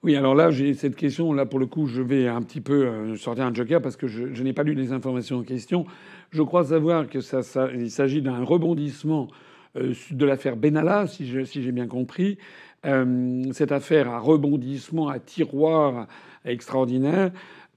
[0.01, 1.31] Oui, alors là, j'ai cette question.
[1.31, 4.07] Là, pour le coup, je vais un petit peu euh, sortir un joker parce que
[4.07, 5.85] je, n'ai pas lu les informations en question.
[6.31, 9.27] Je crois savoir que ça, s'agit d'un rebondissement
[9.75, 12.39] euh, de l'affaire Benalla, si j'ai bien compris.
[12.85, 16.07] Euh, cette affaire à rebondissement, à tiroir
[16.45, 17.31] extraordinaire.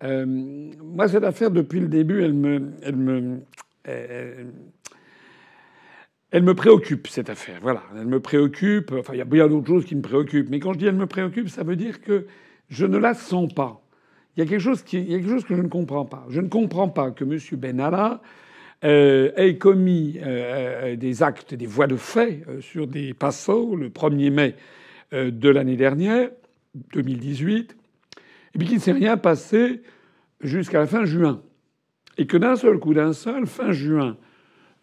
[0.05, 3.41] Euh, moi, cette affaire, depuis le début, elle me, elle me,
[6.31, 7.59] elle, me préoccupe, cette affaire.
[7.63, 8.93] Voilà, elle me préoccupe.
[8.97, 10.51] Enfin, il y a bien d'autres choses qui me préoccupent.
[10.51, 12.27] Mais quand je dis elle me préoccupe, ça veut dire que
[12.69, 13.83] je ne la sens pas.
[14.37, 16.05] Il y a quelque chose, qui, il y a quelque chose que je ne comprends
[16.05, 16.25] pas.
[16.31, 17.39] Je ne comprends pas que M.
[17.59, 18.23] Benalla
[18.85, 20.21] euh, ait commis
[20.97, 24.55] des actes, des voies de fait sur des passos le 1er mai
[25.13, 26.31] de l'année dernière,
[26.95, 27.77] 2018,
[28.55, 29.83] et puis qu'il ne s'est rien passé
[30.41, 31.43] jusqu'à la fin juin.
[32.19, 34.17] Et que d'un seul coup, d'un seul, fin juin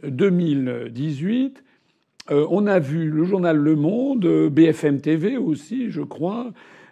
[0.03, 1.63] 2018,
[2.31, 6.51] euh, on a vu le journal Le Monde, BFM TV aussi, je crois,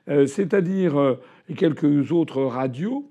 [0.09, 1.15] euh, c'est-à-dire euh,
[1.55, 3.09] quelques autres radios,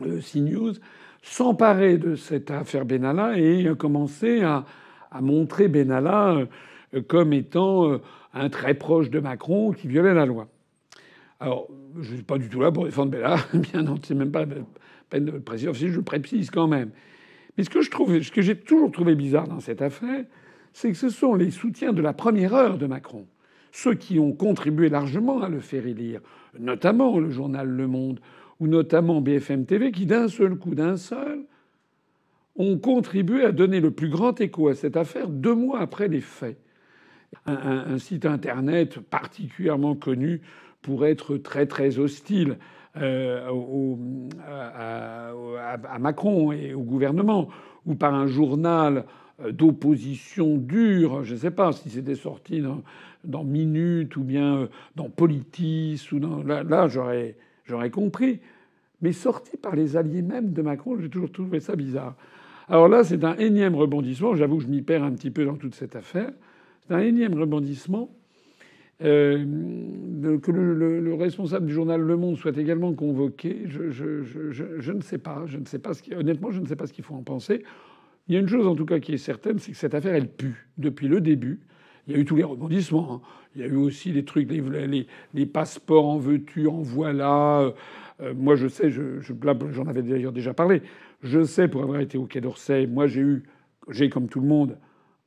[0.00, 0.74] CNews,
[1.22, 4.64] s'emparer de cette affaire Benalla et commencer à
[5.22, 6.46] montrer Benalla
[7.08, 7.98] comme étant
[8.36, 10.48] un très proche de Macron qui violait la loi.
[11.40, 11.68] Alors,
[12.00, 14.44] je ne suis pas du tout là pour défendre Bella, bien non, c'est même pas
[14.44, 14.54] la
[15.10, 16.90] peine de préciser, je le précise quand même.
[17.56, 20.24] Mais ce que je trouve, ce que j'ai toujours trouvé bizarre dans cette affaire,
[20.72, 23.26] c'est que ce sont les soutiens de la première heure de Macron,
[23.72, 26.20] ceux qui ont contribué largement à le faire élire,
[26.58, 28.20] notamment le journal Le Monde
[28.60, 31.44] ou notamment BFM TV, qui d'un seul coup, d'un seul,
[32.56, 36.22] ont contribué à donner le plus grand écho à cette affaire deux mois après les
[36.22, 36.58] faits.
[37.44, 40.40] Un site internet particulièrement connu
[40.82, 42.56] pour être très très hostile
[42.98, 43.50] euh,
[44.46, 47.48] à, Macron et au gouvernement,
[47.84, 49.04] ou par un journal
[49.44, 52.82] euh, d'opposition dure, je ne sais pas si c'était sorti dans,
[53.24, 58.40] dans, Minute ou bien euh, dans Politis, ou là j'aurais, j'aurais compris.
[59.02, 62.14] Mais sorti par les alliés même de Macron, j'ai toujours trouvé ça bizarre.
[62.68, 64.34] Alors là, c'est un énième rebondissement.
[64.34, 66.30] J'avoue que je m'y perds un petit peu dans toute cette affaire.
[66.86, 68.10] C'est un énième rebondissement
[69.02, 69.44] Euh,
[70.42, 75.44] que le, responsable du journal Le Monde soit également convoqué, je, ne sais pas.
[76.16, 77.62] Honnêtement, je ne sais pas ce qu'il faut en penser.
[78.28, 80.14] Il y a une chose en tout cas qui est certaine, c'est que cette affaire,
[80.14, 81.60] elle pue depuis le début.
[82.06, 83.16] Il y a eu tous les rebondissements.
[83.16, 83.20] Hein.
[83.54, 87.74] Il y a eu aussi les trucs, les passeports en veux-tu, en voilà.
[88.22, 89.20] Euh, moi, je sais, je,
[89.72, 90.80] j'en avais d'ailleurs déjà parlé.
[91.22, 93.42] Je sais, pour avoir été au Quai d'Orsay, moi, j'ai eu,
[93.90, 94.78] j'ai comme tout le monde,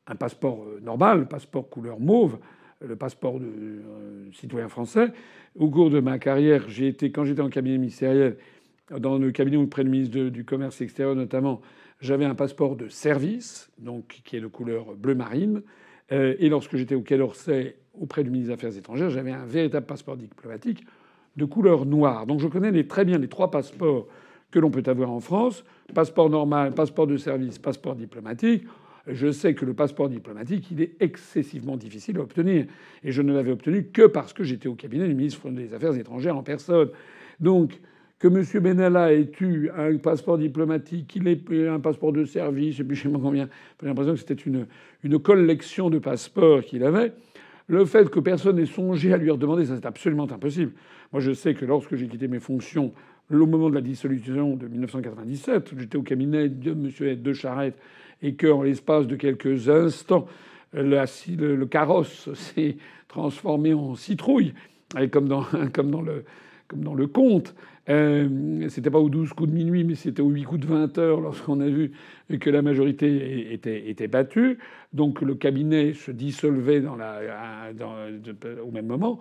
[0.10, 2.38] un passeport euh, normal, passeport couleur mauve,
[2.86, 5.12] le passeport de euh, citoyen français.
[5.58, 8.38] Au cours de ma carrière, j'ai été, quand j'étais en cabinet ministériel,
[8.98, 11.62] dans le cabinet auprès du ministre du Commerce extérieur notamment,
[12.02, 15.62] j'avais un passeport de service, donc qui est de couleur bleu marine.
[16.10, 19.86] et lorsque j'étais au Quai d'Orsay auprès du ministre des Affaires étrangères, j'avais un véritable
[19.86, 20.86] passeport diplomatique
[21.36, 22.26] de couleur noire.
[22.26, 24.08] Donc je connais très bien les trois passeports
[24.50, 28.64] que l'on peut avoir en France passeport normal, passeport de service, passeport diplomatique.
[29.12, 32.66] Je sais que le passeport diplomatique, il est excessivement difficile à obtenir.
[33.04, 35.96] Et je ne l'avais obtenu que parce que j'étais au cabinet du ministre des Affaires
[35.96, 36.90] étrangères en personne.
[37.40, 37.80] Donc,
[38.20, 38.44] que M.
[38.62, 43.04] Benalla ait eu un passeport diplomatique, qu'il ait un passeport de service, et puis je
[43.04, 43.48] sais pas combien.
[43.82, 44.68] J'ai l'impression que c'était une,
[45.04, 47.14] une collection de passeports qu'il avait.
[47.68, 50.74] Le fait que personne n'ait songé à lui redemander, ça c'est absolument impossible.
[51.14, 52.94] Moi, je sais que lorsque j'ai quitté mes fonctions
[53.32, 57.22] au moment de la dissolution de 1997, j'étais au cabinet de M.
[57.22, 57.78] de Charette
[58.22, 60.28] et qu'en l'espace de quelques instants,
[60.74, 62.78] le, carrosse s'est
[63.08, 64.54] transformé en citrouille,
[65.12, 65.46] comme dans,
[66.94, 67.56] le conte.
[67.90, 70.98] Euh, c'était pas aux 12 coups de minuit, mais c'était aux 8 coups de 20
[71.00, 71.92] heures lorsqu'on a vu
[72.40, 74.60] que la majorité était, battue.
[74.94, 79.20] Donc le cabinet se dissolvait au même moment.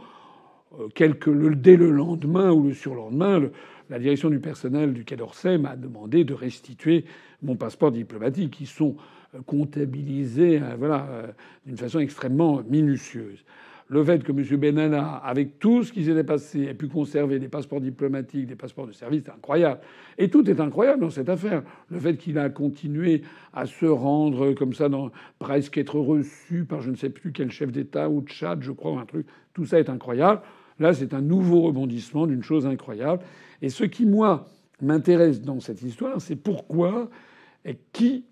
[0.79, 3.49] Euh, quelques, dès le lendemain ou le surlendemain,
[3.91, 7.05] la direction du personnel du Quai d'Orsay m'a demandé de restituer
[7.43, 8.97] mon passeport diplomatique, qui sont
[9.35, 11.33] euh, comptabilisés euh, voilà,
[11.65, 13.45] d'une façon extrêmement minutieuse
[13.89, 14.43] le fait que M.
[14.61, 18.87] Benalla, avec tout ce qui s'était passé, ait pu conserver des passeports diplomatiques, des passeports
[18.87, 19.81] de service, c'est incroyable.
[20.19, 21.63] Et tout est incroyable dans cette affaire.
[21.91, 23.23] Le fait qu'il a continué
[23.55, 27.51] à se rendre comme ça, dans, presque être reçu par je ne sais plus quel
[27.51, 29.27] chef d'État ou de Tchad, je crois, un truc.
[29.55, 30.43] Tout ça est incroyable.
[30.79, 33.25] Là, c'est un nouveau rebondissement d'une chose incroyable.
[33.63, 34.49] Et ce qui, moi,
[34.81, 37.11] m'intéresse dans cette histoire, c'est pourquoi
[37.65, 38.25] et qui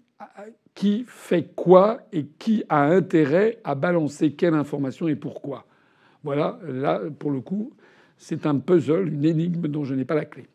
[0.75, 5.67] qui fait quoi et qui a intérêt à balancer quelle information et pourquoi.
[6.23, 7.73] Voilà, là, pour le coup,
[8.19, 10.47] c'est un puzzle, une énigme dont je n'ai pas la clé.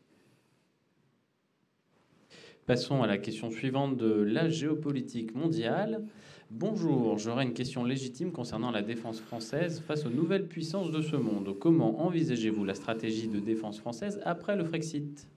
[2.68, 6.04] Passons à la question suivante de la géopolitique mondiale.
[6.54, 11.16] Bonjour, j'aurais une question légitime concernant la défense française face aux nouvelles puissances de ce
[11.16, 11.58] monde.
[11.58, 15.30] Comment envisagez-vous la stratégie de défense française après le Frexit?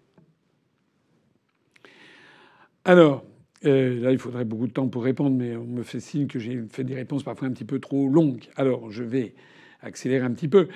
[2.85, 3.24] Alors,
[3.64, 6.40] euh, là, il faudrait beaucoup de temps pour répondre, mais on me fait signe que
[6.40, 8.48] j'ai fait des réponses parfois un petit peu trop longues.
[8.57, 9.37] Alors, je vais
[9.83, 10.66] accélérer un petit peu.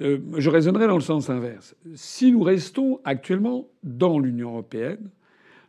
[0.00, 1.74] Euh, je raisonnerai dans le sens inverse.
[1.94, 5.08] Si nous restons actuellement dans l'Union européenne,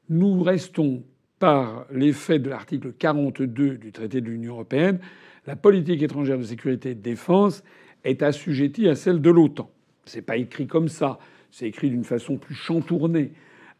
[0.09, 1.03] nous restons
[1.43, 4.99] par l'effet de l'article 42 du traité de l'Union européenne,
[5.45, 7.65] la politique étrangère de sécurité et de défense
[8.05, 9.69] est assujettie à celle de l'OTAN.
[10.05, 11.19] C'est pas écrit comme ça,
[11.51, 13.33] c'est écrit d'une façon plus chantournée.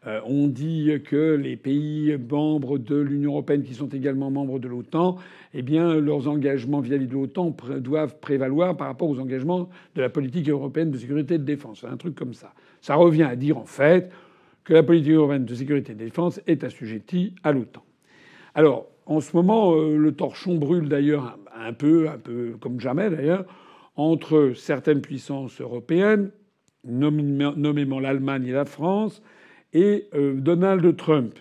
[0.06, 4.68] Euh, on dit que les pays membres de l'Union européenne qui sont également membres de
[4.68, 5.16] l'OTAN,
[5.54, 10.10] eh bien, leurs engagements vis-à-vis de l'OTAN doivent prévaloir par rapport aux engagements de la
[10.10, 11.82] politique européenne de sécurité et de défense.
[11.90, 12.52] Un truc comme ça.
[12.82, 14.12] Ça revient à dire en fait
[14.64, 17.84] que la politique européenne de sécurité et de défense est assujettie à l'OTAN.
[18.54, 23.10] Alors, en ce moment, euh, le torchon brûle d'ailleurs un peu, un peu comme jamais
[23.10, 23.44] d'ailleurs,
[23.96, 26.30] entre certaines puissances européennes,
[26.84, 29.22] nommément l'Allemagne et la France,
[29.72, 31.34] et euh, Donald Trump.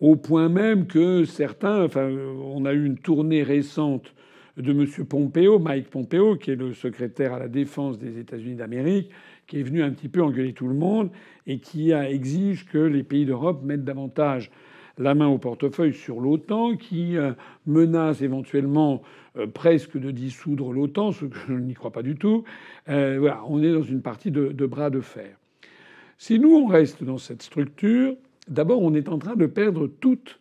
[0.00, 4.14] Au point même que certains, enfin, on a eu une tournée récente
[4.56, 4.86] de M.
[5.06, 9.10] Pompeo, Mike Pompeo, qui est le secrétaire à la défense des États-Unis d'Amérique,
[9.50, 11.10] qui est venu un petit peu engueuler tout le monde
[11.48, 14.52] et qui exige que les pays d'Europe mettent davantage
[14.96, 17.32] la main au portefeuille sur l'OTAN, qui euh,
[17.66, 19.02] menace éventuellement
[19.36, 22.44] euh, presque de dissoudre l'OTAN, ce que je n'y crois pas du tout.
[22.86, 25.36] voilà, on est dans une partie de, de bras de fer.
[26.16, 28.14] Si nous, on reste dans cette structure,
[28.46, 30.38] d'abord, on est en train de perdre toute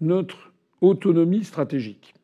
[0.00, 2.14] notre autonomie stratégique.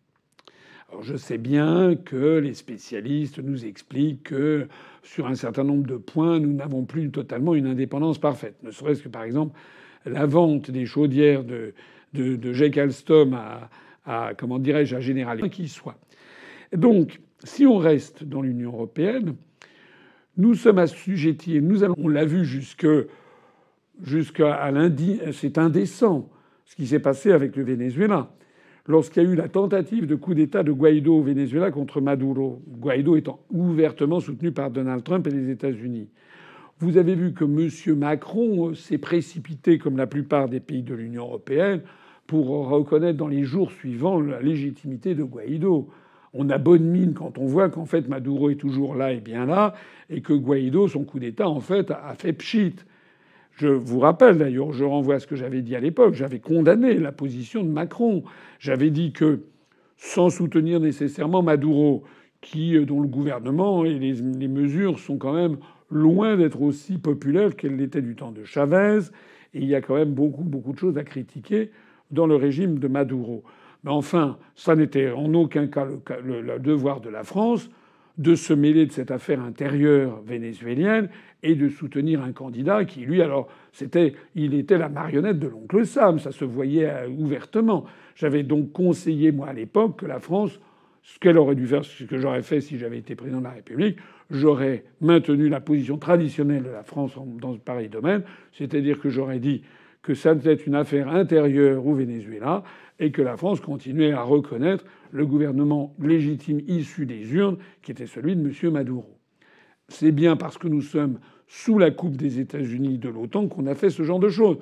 [0.91, 4.69] Alors je sais bien que les spécialistes nous expliquent que
[5.13, 8.57] sur un certain nombre de points, nous n'avons plus totalement une indépendance parfaite.
[8.63, 9.59] Ne serait-ce que par exemple
[10.05, 11.73] la vente des chaudières de,
[12.13, 13.71] de, Alstom à,
[14.05, 15.97] à comment dirais-je à General qui soit.
[16.77, 19.35] Donc, si on reste dans l'Union européenne,
[20.37, 22.45] nous sommes assujettis, nous allons, on l'a vu
[24.03, 26.29] jusqu'à lundi, c'est indécent
[26.67, 28.31] ce qui s'est passé avec le Venezuela.
[28.89, 32.63] Lorsqu'il y a eu la tentative de coup d'État de Guaido au Venezuela contre Maduro,
[32.67, 36.09] Guaido étant ouvertement soutenu par Donald Trump et les États-Unis.
[36.81, 37.99] Vous avez vu que M.
[37.99, 41.83] Macron s'est précipité, comme la plupart des pays de l'Union européenne,
[42.27, 45.89] pour reconnaître dans les jours suivants la légitimité de Guaido.
[46.33, 49.45] On a bonne mine quand on voit qu'en fait Maduro est toujours là et bien
[49.45, 49.75] là,
[50.09, 52.77] et que Guaido, son coup d'État, en fait, a fait pchit.
[53.59, 56.95] Je vous rappelle d'ailleurs, je renvoie à ce que j'avais dit à l'époque, j'avais condamné
[56.95, 58.23] la position de Macron.
[58.61, 59.41] J'avais dit que,
[59.97, 62.05] sans soutenir nécessairement Maduro,
[62.41, 65.57] qui, euh, dont le gouvernement et les, les mesures sont quand même
[65.91, 69.01] loin d'être aussi populaires qu'elles l'étaient du temps de Chavez,
[69.55, 71.73] et il y a quand même beaucoup, beaucoup de choses à critiquer
[72.13, 73.43] dans le régime de Maduro.
[73.83, 75.87] Mais enfin, ça n'était en aucun cas
[76.25, 77.71] le, le, devoir de la France
[78.19, 81.09] de se mêler de cette affaire intérieure vénézuélienne
[81.43, 85.87] et de soutenir un candidat qui, lui, alors, c'était, il était la marionnette de l'oncle
[85.87, 87.85] Sam, ça se voyait euh, ouvertement.
[88.17, 90.61] J'avais donc conseillé, moi, à l'époque, que la France,
[91.03, 93.53] ce qu'elle aurait dû faire, ce que j'aurais fait si j'avais été président de la
[93.53, 93.99] République,
[94.31, 99.63] j'aurais maintenu la position traditionnelle de la France dans pareil domaine, c'est-à-dire que j'aurais dit
[100.09, 102.63] que ça devait être une affaire intérieure au Venezuela
[102.99, 108.07] et que la France continuait à reconnaître le gouvernement légitime issu des urnes, qui était
[108.07, 108.73] celui de M.
[108.73, 109.19] Maduro.
[109.89, 113.75] C'est bien parce que nous sommes sous la coupe des États-Unis de l'OTAN qu'on a
[113.75, 114.57] fait ce genre de choses.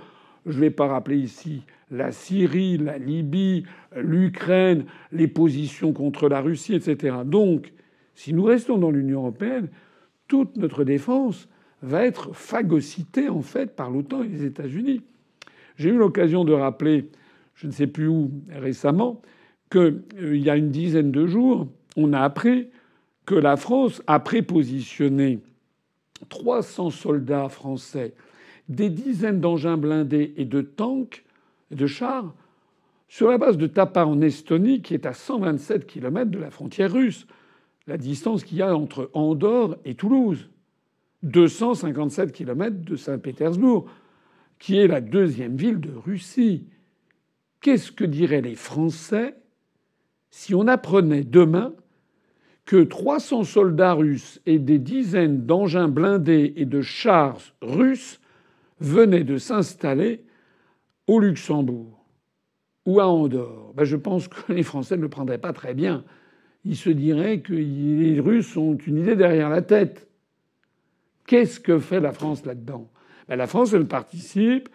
[0.47, 6.41] Je ne vais pas rappeler ici la Syrie, la Libye, l'Ukraine, les positions contre la
[6.41, 7.19] Russie, etc.
[7.25, 7.73] Donc,
[8.17, 9.69] si nous restons dans l'Union européenne,
[10.27, 11.49] toute notre défense
[11.83, 15.05] va être phagocytée en fait par l'OTAN et les États-Unis.
[15.77, 17.11] J'ai eu l'occasion de rappeler,
[17.55, 19.23] je ne sais plus où récemment,
[19.71, 22.69] qu'il euh, y a une dizaine de jours, on a appris
[23.25, 25.41] que la France a prépositionné
[26.29, 28.15] 300 soldats français,
[28.69, 31.25] des dizaines d'engins blindés et de tanks
[31.71, 32.35] de chars
[33.09, 36.93] sur la base de Tapa en Estonie, qui est à 127 km de la frontière
[36.93, 37.27] russe,
[37.87, 40.49] la distance qu'il y a entre Andorre et Toulouse,
[41.23, 43.87] 257 km de Saint-Pétersbourg,
[44.59, 46.67] qui est la deuxième ville de Russie.
[47.61, 49.35] Qu'est-ce que diraient les Français
[50.31, 51.73] si on apprenait demain
[52.67, 58.21] que 300 soldats russes et des dizaines d'engins blindés et de chars russes
[58.81, 60.25] venaient de s'installer
[61.07, 62.05] au Luxembourg
[62.85, 66.05] ou à Andorre, ben je pense que les Français ne le prendraient pas très bien.
[66.65, 70.09] Ils se diraient que les Russes ont une idée derrière la tête.
[71.27, 72.91] Qu'est-ce que fait la France là-dedans?
[73.29, 74.69] Ben La France, elle participe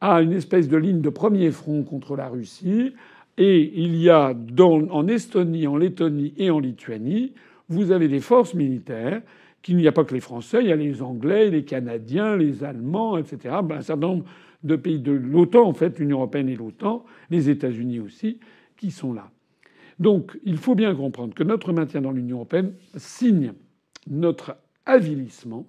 [0.00, 2.92] à une espèce de ligne de premier front contre la Russie,
[3.38, 7.32] et il y a en Estonie, en Lettonie et en Lituanie,
[7.68, 9.22] vous avez des forces militaires
[9.62, 12.64] qu'il n'y a pas que les Français, il y a les Anglais, les Canadiens, les
[12.64, 13.56] Allemands, etc.
[13.62, 14.24] Ben, un certain nombre
[14.64, 18.38] de pays de l'OTAN, en fait, l'Union européenne et l'OTAN, les États-Unis aussi,
[18.76, 19.30] qui sont là.
[19.98, 23.52] Donc il faut bien comprendre que notre maintien dans l'Union européenne signe
[24.10, 25.66] notre avilissement,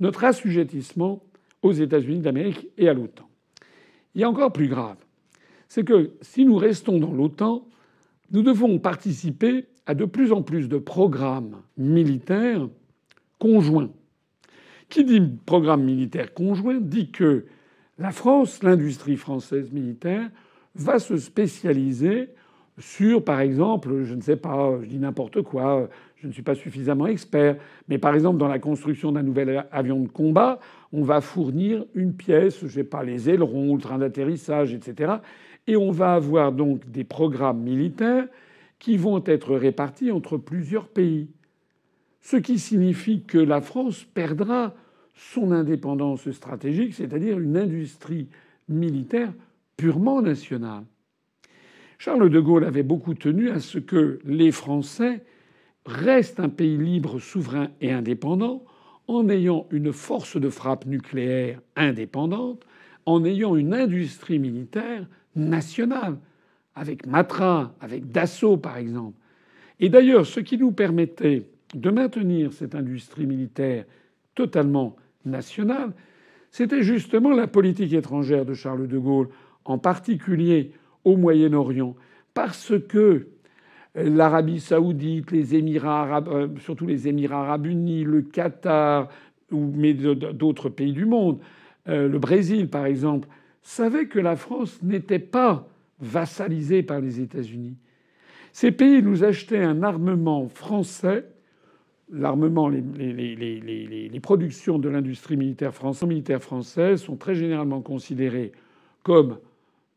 [0.00, 1.22] notre assujettissement
[1.64, 3.28] aux États-Unis d'Amérique et à l'OTAN.
[4.14, 4.96] Il y a encore plus grave
[5.74, 7.66] c'est que si nous restons dans l'OTAN,
[8.30, 12.68] nous devons participer à de plus en plus de programmes militaires
[13.40, 13.90] conjoints.
[14.88, 17.46] Qui dit programme militaire conjoint dit que
[17.98, 20.30] la France, l'industrie française militaire,
[20.76, 22.28] va se spécialiser
[22.78, 26.54] sur, par exemple, je ne sais pas, je dis n'importe quoi, je ne suis pas
[26.54, 27.56] suffisamment expert,
[27.88, 30.58] mais par exemple dans la construction d'un nouvel avion de combat,
[30.94, 35.14] on va fournir une pièce, je ne sais pas, les ailerons, le train d'atterrissage, etc.
[35.66, 38.28] Et on va avoir donc des programmes militaires
[38.78, 41.28] qui vont être répartis entre plusieurs pays.
[42.20, 44.72] Ce qui signifie que la France perdra
[45.14, 48.28] son indépendance stratégique, c'est-à-dire une industrie
[48.68, 49.32] militaire
[49.76, 50.84] purement nationale.
[51.98, 55.24] Charles de Gaulle avait beaucoup tenu à ce que les Français
[55.86, 58.64] restent un pays libre, souverain et indépendant
[59.06, 62.64] en ayant une force de frappe nucléaire indépendante,
[63.06, 66.16] en ayant une industrie militaire nationale,
[66.74, 69.18] avec Matra, avec Dassault par exemple.
[69.80, 73.84] Et d'ailleurs, ce qui nous permettait de maintenir cette industrie militaire
[74.34, 75.92] totalement nationale,
[76.50, 79.28] c'était justement la politique étrangère de Charles de Gaulle,
[79.64, 80.72] en particulier
[81.04, 81.96] au Moyen-Orient,
[82.32, 83.28] parce que
[83.94, 89.08] l'Arabie saoudite, les Émirats arabes, euh, surtout les Émirats arabes unis, le Qatar,
[89.50, 91.38] mais d'autres pays du monde,
[91.88, 93.28] euh, le Brésil par exemple,
[93.62, 95.68] savaient que la France n'était pas
[96.00, 97.76] vassalisée par les États-Unis.
[98.52, 101.26] Ces pays nous achetaient un armement français.
[102.12, 105.72] L'armement, les, les, productions de l'industrie militaire,
[106.06, 108.52] militaire française sont très généralement considérées
[109.02, 109.38] comme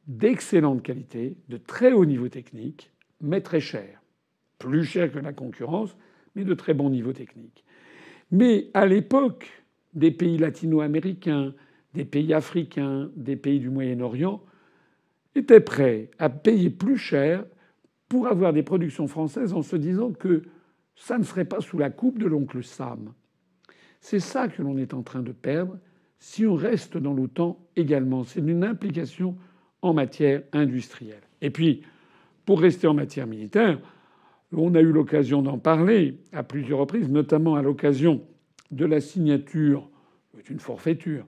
[0.07, 2.89] d'excellente qualité, de très haut niveau technique,
[3.21, 4.01] mais très cher.
[4.59, 5.95] Plus cher que la concurrence,
[6.35, 7.63] mais de très bon niveau technique.
[8.31, 9.63] Mais à l'époque,
[9.93, 11.53] des pays latino-américains,
[11.93, 14.43] des pays africains, des pays du Moyen-Orient
[15.35, 17.45] étaient prêts à payer plus cher
[18.09, 20.43] pour avoir des productions françaises en se disant que
[20.95, 23.13] ça ne serait pas sous la coupe de l'oncle Sam.
[23.99, 25.77] C'est ça que l'on est en train de perdre
[26.19, 28.23] si on reste dans l'OTAN également.
[28.23, 29.37] C'est une implication
[29.81, 31.21] en matière industrielle.
[31.41, 31.83] Et puis,
[32.47, 33.77] pour rester en matière militaire,
[34.53, 38.21] on a eu l'occasion d'en parler à plusieurs reprises, notamment à l'occasion
[38.71, 39.89] de la signature,
[40.33, 41.25] c'est une forfaiture,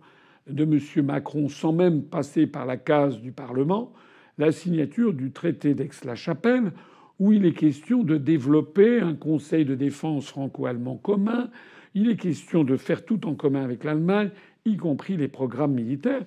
[0.48, 1.06] de M.
[1.06, 3.92] Macron sans même passer par la case du Parlement,
[4.38, 6.72] la signature du traité d'Aix-la-Chapelle,
[7.20, 11.50] où il est question de développer un conseil de défense franco-allemand commun,
[11.96, 14.30] il est question de faire tout en commun avec l'Allemagne,
[14.64, 16.24] y compris les programmes militaires.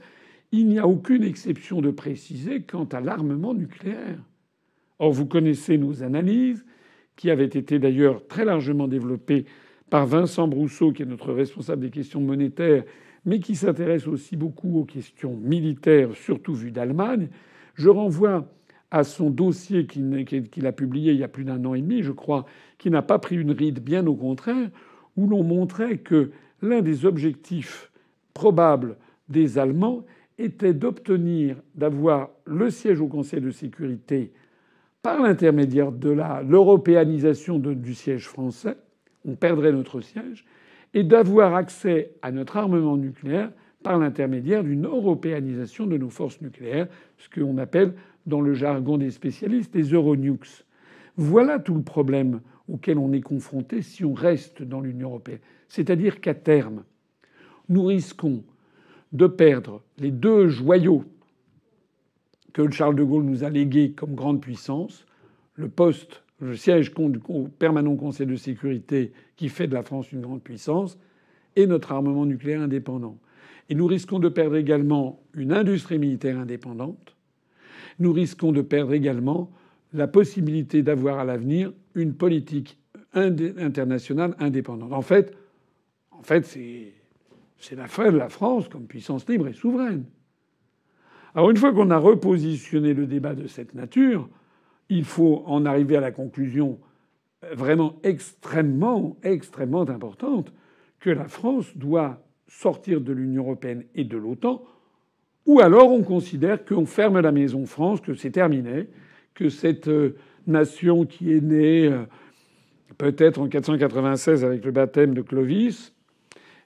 [0.53, 4.18] Il n'y a aucune exception de préciser quant à l'armement nucléaire.
[5.03, 6.65] Or, vous connaissez nos analyses,
[7.17, 9.47] qui avaient été d'ailleurs très largement développées
[9.91, 12.85] par Vincent Brousseau, qui est notre responsable des questions monétaires,
[13.25, 17.31] mais qui s'intéresse aussi beaucoup aux questions militaires, surtout vues d'Allemagne.
[17.75, 18.47] Je renvoie
[18.93, 22.13] à son dossier qu'il a publié il y a plus d'un an et demi, je
[22.13, 22.47] crois,
[22.79, 24.71] qui n'a pas pris une ride, bien au contraire,
[25.17, 26.31] où l'on montrait que
[26.63, 27.91] l'un des objectifs
[28.35, 28.97] probables
[29.29, 30.05] des Allemands
[30.39, 34.31] était d'obtenir d'avoir le siège au Conseil de sécurité
[35.03, 38.77] par l'intermédiaire de l'européanisation du siège français,
[39.27, 40.45] on perdrait notre siège,
[40.95, 43.51] et d'avoir accès à notre armement nucléaire
[43.83, 46.87] par l'intermédiaire d'une européanisation de nos forces nucléaires,
[47.19, 47.95] ce qu'on appelle
[48.27, 50.65] dans le jargon des spécialistes des Euronukes.
[51.17, 55.41] Voilà tout le problème auquel on est confronté si on reste dans l'Union européenne.
[55.69, 56.85] C'est-à-dire qu'à terme,
[57.69, 58.45] nous risquons
[59.13, 61.05] de perdre les deux joyaux
[62.53, 65.07] que Charles de Gaulle nous a légués comme grande puissance,
[65.55, 66.93] le poste, le siège
[67.59, 70.99] permanent au Conseil de sécurité qui fait de la France une grande puissance,
[71.57, 73.19] et notre armement nucléaire indépendant.
[73.69, 77.15] Et nous risquons de perdre également une industrie militaire indépendante.
[77.99, 79.51] Nous risquons de perdre également
[79.93, 82.79] la possibilité d'avoir à l'avenir une politique
[83.15, 84.93] internationale indépendante.
[84.93, 85.37] En fait,
[86.11, 90.05] en fait c'est la fin de la France comme puissance libre et souveraine.
[91.35, 94.28] Alors une fois qu'on a repositionné le débat de cette nature,
[94.89, 96.78] il faut en arriver à la conclusion
[97.53, 100.53] vraiment extrêmement, extrêmement importante
[101.01, 104.62] que la France doit sortir de l'Union européenne et de l'OTAN,
[105.47, 108.89] ou alors on considère qu'on ferme la maison France, que c'est terminé,
[109.35, 110.16] que cette euh,
[110.47, 112.05] nation qui est née euh,
[112.99, 115.95] peut-être en 496 avec le baptême de Clovis,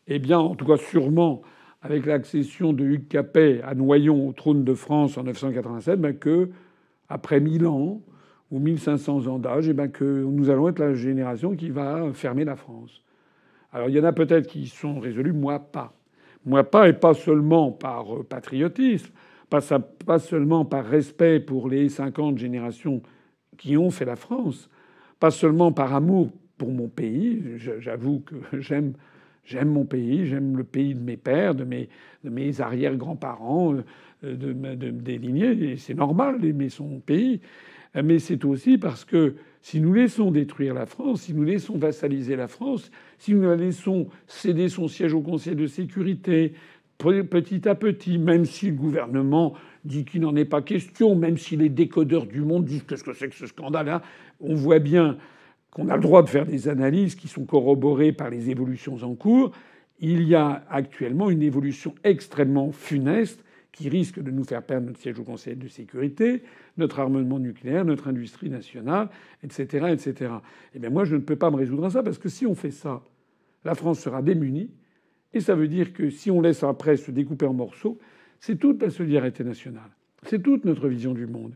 [0.08, 1.42] eh bien, en tout cas, sûrement
[1.82, 6.50] avec l'accession de Hugues Capet à Noyon au trône de France en 987, ben que
[7.08, 8.00] après 1000 ans
[8.50, 12.44] ou 1500 ans d'âge, eh ben que nous allons être la génération qui va fermer
[12.44, 13.02] la France.
[13.72, 15.92] Alors il y en a peut-être qui sont résolus, moi pas.
[16.44, 19.12] Moi pas, et pas seulement par euh, patriotisme,
[19.50, 19.60] pas,
[20.06, 23.02] pas seulement par respect pour les 50 générations
[23.56, 24.70] qui ont fait la France,
[25.18, 27.42] pas seulement par amour pour mon pays.
[27.56, 28.94] J'avoue que j'aime
[29.46, 31.88] J'aime mon pays, j'aime le pays de mes pères, de mes,
[32.24, 33.76] de arrière-grands-parents,
[34.24, 35.72] euh, de, de, des lignées.
[35.72, 37.40] Et c'est normal d'aimer son pays.
[37.94, 42.36] Mais c'est aussi parce que si nous laissons détruire la France, si nous laissons vassaliser
[42.36, 46.52] la France, si nous la laissons céder son siège au Conseil de sécurité,
[46.98, 51.56] petit à petit, même si le gouvernement dit qu'il n'en est pas question, même si
[51.56, 54.02] les décodeurs du monde disent qu'est-ce que c'est que ce scandale-là,
[54.40, 55.16] on voit bien
[55.76, 59.14] qu'on a le droit de faire des analyses qui sont corroborées par les évolutions en
[59.14, 59.52] cours,
[60.00, 65.00] il y a actuellement une évolution extrêmement funeste qui risque de nous faire perdre notre
[65.00, 66.44] siège au Conseil de sécurité,
[66.78, 69.10] notre armement nucléaire, notre industrie nationale,
[69.44, 70.30] etc., etc.
[70.74, 72.54] Eh bien, moi, je ne peux pas me résoudre à ça parce que si on
[72.54, 73.02] fait ça,
[73.62, 74.70] la France sera démunie
[75.34, 77.98] et ça veut dire que si on laisse après se découper en morceaux,
[78.40, 79.90] c'est toute la solidarité nationale,
[80.22, 81.52] c'est toute notre vision du monde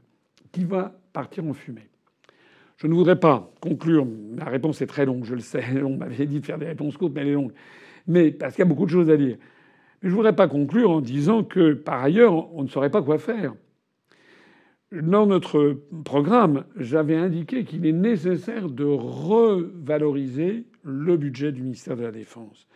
[0.52, 1.89] qui va partir en fumée.
[2.81, 4.07] Je ne voudrais pas conclure.
[4.07, 5.64] Ma réponse est très longue, je le sais.
[5.85, 7.53] On m'avait dit de faire des réponses courtes, mais elle est longue.
[8.07, 9.37] Mais parce qu'il y a beaucoup de choses à dire.
[10.03, 13.03] Mais je ne voudrais pas conclure en disant que, par ailleurs, on ne saurait pas
[13.03, 13.53] quoi faire.
[14.93, 22.03] Dans notre programme, j'avais indiqué qu'il est nécessaire de revaloriser le budget du ministère de
[22.03, 22.66] la Défense.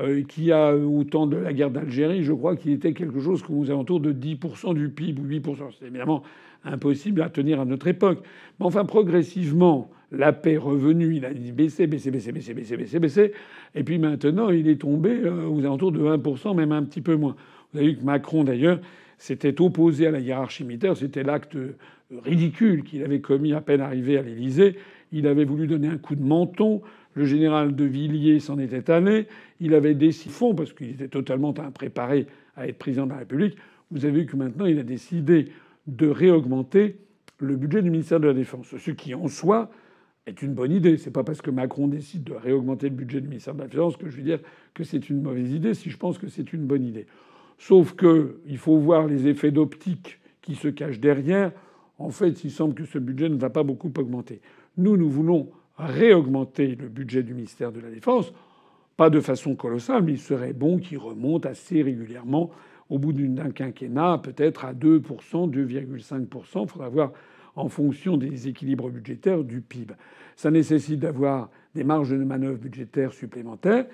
[0.00, 3.42] Euh, qui a, au temps de la guerre d'Algérie, je crois qu'il était quelque chose
[3.42, 5.56] comme aux alentours de 10% du PIB ou 8%.
[5.78, 6.22] C'est évidemment
[6.66, 8.22] impossible à tenir à notre époque.
[8.60, 11.16] Mais enfin, progressivement, la paix revenue.
[11.16, 13.32] Il a dit baisser, baisser, baisser, baisser, baisser, baisser, baisser.
[13.74, 17.16] Et puis maintenant, il est tombé euh, aux alentours de 1%, même un petit peu
[17.16, 17.36] moins.
[17.72, 18.80] Vous avez vu que Macron, d'ailleurs,
[19.18, 20.96] s'était opposé à la hiérarchie militaire.
[20.96, 21.56] C'était l'acte
[22.24, 24.76] ridicule qu'il avait commis à peine arrivé à l'Élysée.
[25.12, 26.82] Il avait voulu donner un coup de menton.
[27.14, 29.26] Le général de Villiers s'en était allé.
[29.60, 33.56] Il avait décidé, fond, parce qu'il était totalement impréparé à être président de la République.
[33.90, 35.46] Vous avez vu que maintenant, il a décidé
[35.86, 36.98] de réaugmenter
[37.38, 38.74] le budget du ministère de la Défense.
[38.76, 39.70] Ce qui, en soi,
[40.26, 40.96] est une bonne idée.
[40.96, 43.96] C'est pas parce que Macron décide de réaugmenter le budget du ministère de la Défense
[43.96, 44.40] que je vais dire
[44.74, 47.06] que c'est une mauvaise idée, si je pense que c'est une bonne idée.
[47.58, 51.52] Sauf que il faut voir les effets d'optique qui se cachent derrière.
[51.98, 54.40] En fait, il semble que ce budget ne va pas beaucoup augmenter.
[54.76, 58.32] Nous, nous voulons réaugmenter le budget du ministère de la Défense,
[58.96, 62.50] pas de façon colossale, mais il serait bon qu'il remonte assez régulièrement
[62.88, 66.62] au bout d'un quinquennat, peut-être à 2%, 2,5%.
[66.62, 67.12] Il faudra voir
[67.56, 69.94] en fonction des équilibres budgétaires du PIB.
[70.36, 73.86] Ça nécessite d'avoir des marges de manœuvre budgétaires supplémentaires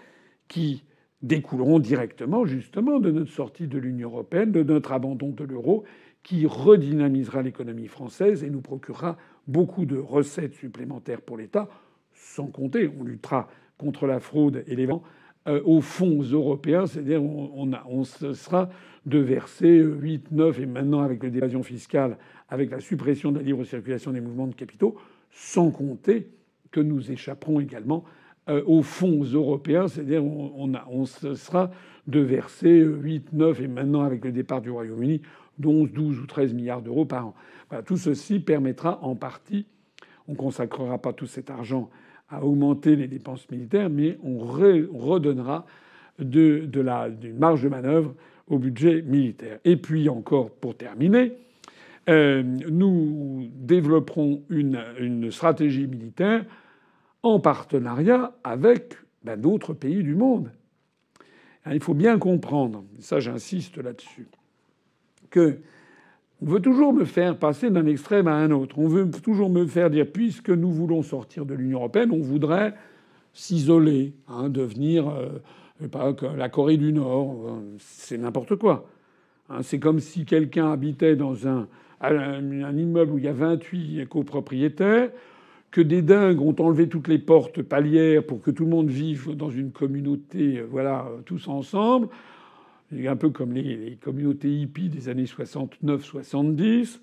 [0.49, 0.84] qui
[1.22, 5.84] découleront directement justement de notre sortie de l'Union européenne, de notre abandon de l'euro,
[6.22, 9.16] qui redynamisera l'économie française et nous procurera
[9.47, 11.68] beaucoup de recettes supplémentaires pour l'État,
[12.12, 15.03] sans compter, on luttera contre la fraude et les vents
[15.47, 18.70] aux fonds européens, c'est-à-dire on, on, on sera
[19.07, 22.16] de verser 8, 9 et maintenant avec l'évasion fiscale,
[22.49, 24.97] avec la suppression de la libre circulation des mouvements de capitaux,
[25.32, 26.28] sans compter
[26.70, 28.05] que nous échapperons également
[28.49, 31.70] euh, aux fonds européens, c'est-à-dire on, on, on sera
[32.07, 35.22] de verser 8, 9 et maintenant avec le départ du Royaume-Uni,
[35.64, 37.34] 11, 12 ou 13 milliards d'euros par an.
[37.84, 39.66] tout ceci permettra en partie,
[40.28, 41.90] on consacrera pas tout cet argent
[42.33, 45.66] à augmenter les dépenses militaires, mais on redonnera
[46.18, 47.09] de, la,
[47.39, 48.14] marge de manœuvre
[48.49, 49.59] au budget militaire.
[49.64, 51.33] Et puis encore, pour terminer,
[52.09, 56.45] euh, nous développerons une, stratégie militaire
[57.22, 60.51] en partenariat avec ben, d'autres pays du monde.
[61.70, 64.26] Il faut bien comprendre, ça j'insiste là-dessus,
[65.30, 65.61] que
[66.43, 68.78] on veut toujours me faire passer d'un extrême à un autre.
[68.78, 72.74] On veut toujours me faire dire, puisque nous voulons sortir de l'Union européenne, on voudrait
[73.32, 75.38] s'isoler, hein, devenir euh,
[76.36, 77.61] la Corée du Nord.
[77.78, 78.88] C'est n'importe quoi.
[79.51, 81.68] Hein, c'est comme si quelqu'un habitait dans un,
[82.01, 85.11] un, immeuble où il y a 28 copropriétaires,
[85.70, 89.36] que des dingues ont enlevé toutes les portes palières pour que tout le monde vive
[89.36, 92.09] dans une communauté, euh, voilà, tous ensemble
[93.07, 97.01] un peu comme les, communautés hippies des années 69-70.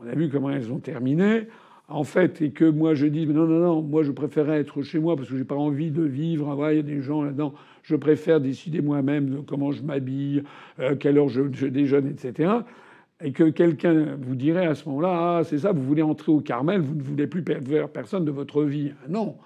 [0.00, 1.48] On a vu comment elles ont terminé.
[1.88, 5.00] En fait, et que moi je dis non, non, non, moi je préférais être chez
[5.00, 6.56] moi parce que j'ai pas envie de vivre.
[6.62, 7.52] Ah il y a des gens là-dedans.
[7.82, 10.44] Je préfère décider moi-même comment je m'habille,
[10.78, 12.52] euh, quelle heure je, je, déjeune, etc.
[13.22, 16.40] Et que quelqu'un vous dirait à ce moment-là, ah, c'est ça, vous voulez entrer au
[16.40, 18.92] Carmel, vous ne voulez plus perdre personne de votre vie.
[19.08, 19.36] Non.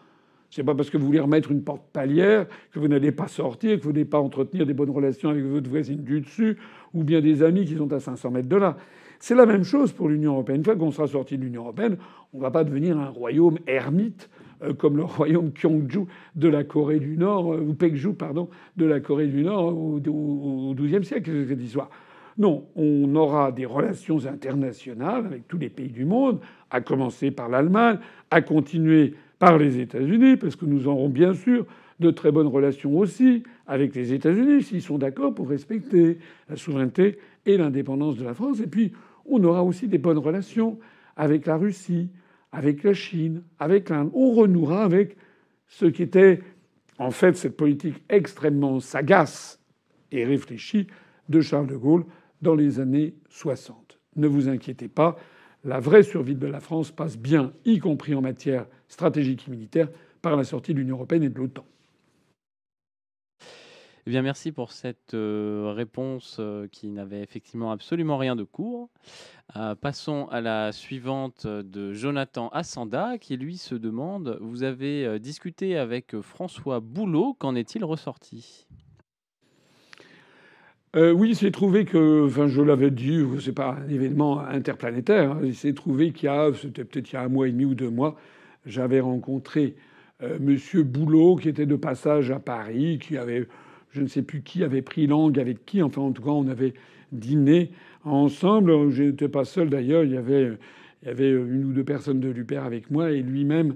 [0.55, 3.77] C'est pas parce que vous voulez remettre une porte palière que vous n'allez pas sortir,
[3.77, 6.57] que vous n'allez pas entretenir des bonnes relations avec votre voisine du dessus,
[6.93, 8.77] ou bien des amis qui sont à 500 mètres de là.
[9.19, 10.59] C'est la même chose pour l'Union européenne.
[10.59, 11.97] Une fois qu'on sera sorti de l'Union européenne,
[12.33, 14.31] on ne va pas devenir un royaume ermite
[14.63, 18.85] euh, comme le royaume Gyeongju de la Corée du Nord, euh, ou Pekju, pardon, de
[18.85, 21.91] la Corée du Nord au XIIe siècle, cette histoire.
[22.39, 26.39] Non, on aura des relations internationales avec tous les pays du monde,
[26.71, 27.99] à commencer par l'Allemagne,
[28.31, 31.67] à continuer par les États-Unis, parce que nous aurons bien sûr
[32.01, 36.19] de très bonnes relations aussi avec les États-Unis, s'ils sont d'accord pour respecter
[36.49, 38.61] la souveraineté et l'indépendance de la France.
[38.61, 38.93] Et puis,
[39.27, 40.79] on aura aussi des bonnes relations
[41.17, 42.11] avec la Russie,
[42.53, 44.11] avec la Chine, avec l'Inde.
[44.15, 45.17] On renouera avec
[45.67, 46.41] ce qui était
[46.99, 49.61] en fait cette politique extrêmement sagace
[50.13, 50.87] et réfléchie
[51.29, 52.05] de Charles de Gaulle
[52.43, 53.99] dans les années 60.
[54.17, 55.17] Ne vous inquiétez pas,
[55.65, 59.89] la vraie survie de la France passe bien, y compris en matière stratégique et militaire,
[60.23, 61.65] par la sortie de l'Union européenne et de l'OTAN.
[64.07, 68.91] Eh bien, merci pour cette euh, réponse euh, qui n'avait effectivement absolument rien de court.
[69.57, 75.79] Euh, passons à la suivante de Jonathan Assanda, qui lui se demande Vous avez discuté
[75.79, 78.67] avec François Boulot, qu'en est-il ressorti?
[80.97, 85.33] Euh, oui, il s'est trouvé que, enfin, je l'avais dit, c'est pas un événement interplanétaire.
[85.33, 87.51] Hein, il s'est trouvé qu'il y a, c'était peut-être il y a un mois et
[87.51, 88.17] demi ou deux mois,
[88.65, 89.75] j'avais rencontré
[90.23, 93.49] euh, Monsieur Boulot, qui était de passage à Paris, qui avait,
[93.91, 95.83] je ne sais plus qui avait pris langue avec qui.
[95.83, 96.75] Enfin, en tout cas, on avait
[97.11, 97.73] dîné
[98.05, 98.91] ensemble.
[98.91, 100.05] Je n'étais pas seul d'ailleurs.
[100.05, 100.53] Il y avait,
[101.03, 103.75] il y avait une ou deux personnes de l'UPER avec moi et lui-même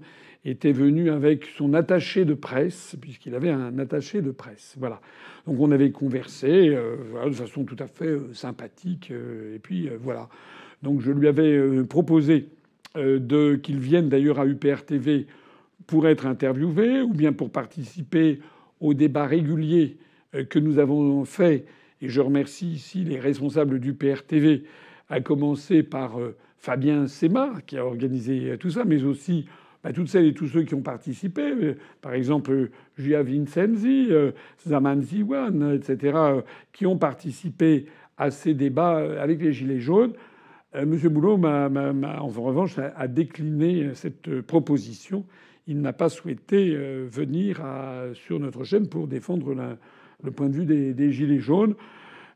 [0.49, 4.75] était venu avec son attaché de presse, puisqu'il avait un attaché de presse.
[4.79, 5.01] Voilà.
[5.47, 6.97] Donc on avait conversé euh,
[7.27, 9.11] de façon tout à fait euh, sympathique.
[9.11, 10.29] Euh, et puis voilà.
[10.83, 12.49] Donc je lui avais proposé
[12.95, 15.27] de qu'il vienne d'ailleurs à UPR TV
[15.87, 18.39] pour être interviewé ou bien pour participer
[18.81, 19.97] aux débats réguliers
[20.49, 21.67] que nous avons faits
[22.01, 24.63] et je remercie ici les responsables du PRTV,
[25.09, 26.17] à commencer par
[26.59, 29.47] Fabien Sema, qui a organisé tout ça, mais aussi
[29.83, 31.77] bah, toutes celles et tous ceux qui ont participé.
[32.01, 34.11] Par exemple, Gia Vincenzi,
[34.67, 36.19] Zaman Ziwan, etc.,
[36.73, 40.13] qui ont participé à ces débats avec les Gilets jaunes.
[40.75, 45.25] Monsieur Boulot, m'a, en revanche, a décliné cette proposition
[45.69, 47.63] il n'a pas souhaité euh, venir
[48.15, 49.55] sur notre chaîne pour défendre
[50.25, 50.65] le point de vue
[50.95, 51.75] des, Gilets jaunes.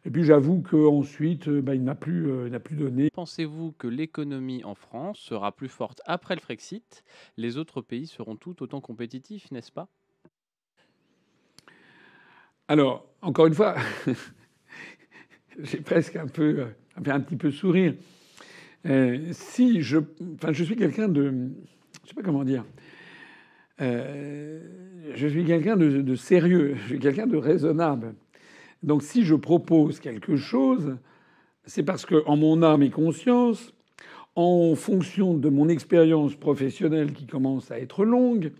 [0.04, 3.08] Et puis j'avoue qu'ensuite, euh, bah, il n'a plus, euh, n'a plus donné.
[3.10, 7.04] Pensez-vous que l'économie en France sera plus forte après le Frexit?
[7.36, 9.88] Les autres pays seront tout autant compétitifs, n'est-ce pas?
[12.66, 13.76] Alors, encore une fois,
[15.58, 17.94] j'ai presque un peu, un petit peu sourire.
[19.32, 19.98] si je,
[20.34, 21.50] enfin, je suis quelqu'un de,
[22.02, 22.64] je sais pas comment dire.
[23.80, 24.60] Euh,
[25.14, 28.14] je suis quelqu'un de, sérieux, je suis quelqu'un de raisonnable.
[28.82, 30.96] Donc si je propose quelque chose,
[31.64, 33.72] c'est parce que en mon âme et conscience,
[34.34, 38.52] en fonction de mon expérience professionnelle qui commence à être longue,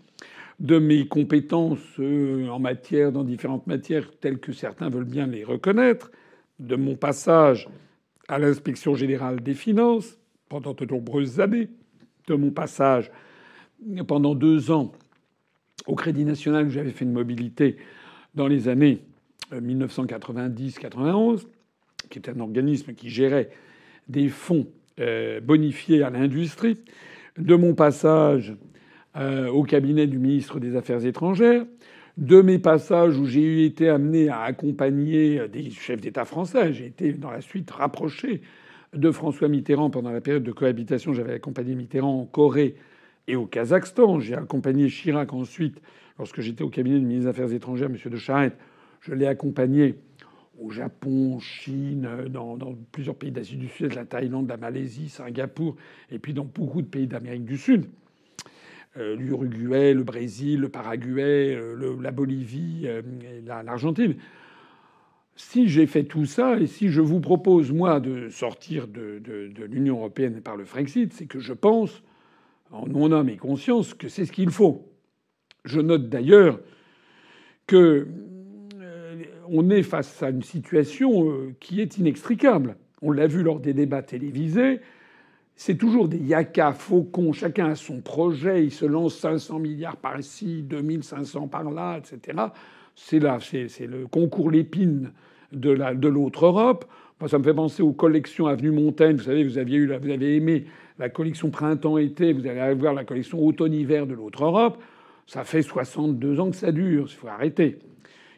[0.59, 5.43] de mes compétences euh, en matière, dans différentes matières telles que certains veulent bien les
[5.43, 6.11] reconnaître,
[6.59, 7.67] de mon passage
[8.27, 10.17] à l'inspection générale des finances
[10.47, 11.69] pendant de nombreuses années,
[12.27, 13.11] de mon passage
[14.07, 14.93] pendant deux ans
[15.87, 17.75] au Crédit National où j'avais fait une mobilité
[18.35, 19.01] dans les années
[19.61, 21.37] 1990-91, euh,
[22.09, 23.49] qui était un organisme qui gérait
[24.07, 24.67] des fonds
[24.99, 26.77] euh, bonifiés à l'industrie,
[27.37, 28.53] de mon passage
[29.15, 31.65] euh, au cabinet du ministre des Affaires étrangères,
[32.17, 36.73] de mes passages où j'ai été amené à accompagner des chefs d'État français.
[36.73, 38.41] J'ai été dans la suite rapproché
[38.93, 41.13] de François Mitterrand pendant la période de cohabitation.
[41.13, 42.75] J'avais accompagné Mitterrand en Corée
[43.27, 44.19] et au Kazakhstan.
[44.19, 45.81] J'ai accompagné Chirac ensuite,
[46.19, 47.97] lorsque j'étais au cabinet du ministre des Affaires étrangères, M.
[48.05, 48.57] de Charette.
[49.03, 49.95] Je l'ai accompagné
[50.57, 52.57] au Japon, Chine, dans,
[52.93, 55.75] plusieurs pays d'Asie du Sud, la Thaïlande, la Malaisie, Singapour,
[56.09, 57.87] et puis dans beaucoup de pays d'Amérique du Sud.
[58.95, 63.01] Euh, L'Uruguay, le Brésil, le Paraguay, euh, la Bolivie, euh,
[63.45, 64.15] l'Argentine.
[65.35, 69.65] Si j'ai fait tout ça, et si je vous propose, moi, de sortir de, de
[69.65, 72.03] l'Union européenne par le Frexit, c'est que je pense
[72.71, 74.87] en mon âme et conscience que c'est ce qu'il faut.
[75.65, 76.61] Je note d'ailleurs
[77.67, 78.07] que
[79.49, 82.75] on est face à une situation euh, qui est inextricable.
[83.01, 84.79] On l'a vu lors des débats télévisés.
[85.55, 87.33] C'est toujours des yaka faucons.
[87.33, 88.63] Chacun a son projet.
[88.63, 92.37] Il se lance 500 milliards par ici, 2500 par là, etc.
[92.95, 95.11] C'est là, c'est le concours l'épine
[95.51, 96.85] de l'autre Europe.
[97.27, 99.15] Ça me fait penser aux collections Avenue Montaigne.
[99.15, 100.65] Vous savez, vous aviez eu, vous avez aimé
[100.99, 104.81] la collection printemps-été, vous allez aller voir la collection automne-hiver de l'autre Europe.
[105.25, 107.05] Ça fait 62 ans que ça dure.
[107.07, 107.79] Il faut arrêter.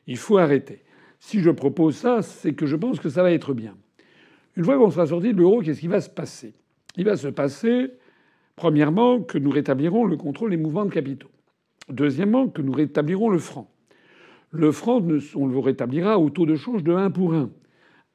[0.07, 0.84] Il faut arrêter.
[1.25, 3.75] Si je propose ça, c'est que je pense que ça va être bien.
[4.55, 6.53] Une fois qu'on sera sorti de l'euro, qu'est-ce qui va se passer?
[6.97, 7.93] Il va se passer,
[8.55, 11.31] premièrement, que nous rétablirons le contrôle des mouvements de capitaux.
[11.89, 13.71] Deuxièmement, que nous rétablirons le franc.
[14.51, 15.01] Le franc,
[15.33, 17.49] on le rétablira au taux de change de 1 pour 1.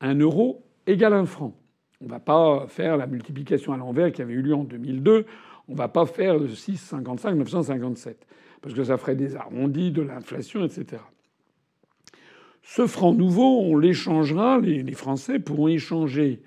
[0.02, 1.58] Un euro égale un franc.
[2.00, 5.26] On ne va pas faire la multiplication à l'envers qui avait eu lieu en 2002.
[5.66, 8.24] On ne va pas faire 6,55, 957.
[8.62, 11.02] Parce que ça ferait des arrondis, de l'inflation, etc.
[12.72, 16.40] Ce franc nouveau, on l'échangera, les, Français pourront échanger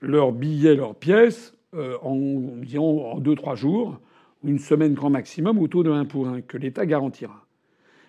[0.00, 2.16] leurs billets, leurs pièces euh, en,
[2.62, 4.00] disons, en deux, trois jours,
[4.44, 7.44] une semaine grand maximum, au taux de 1 pour 1, que l'État garantira.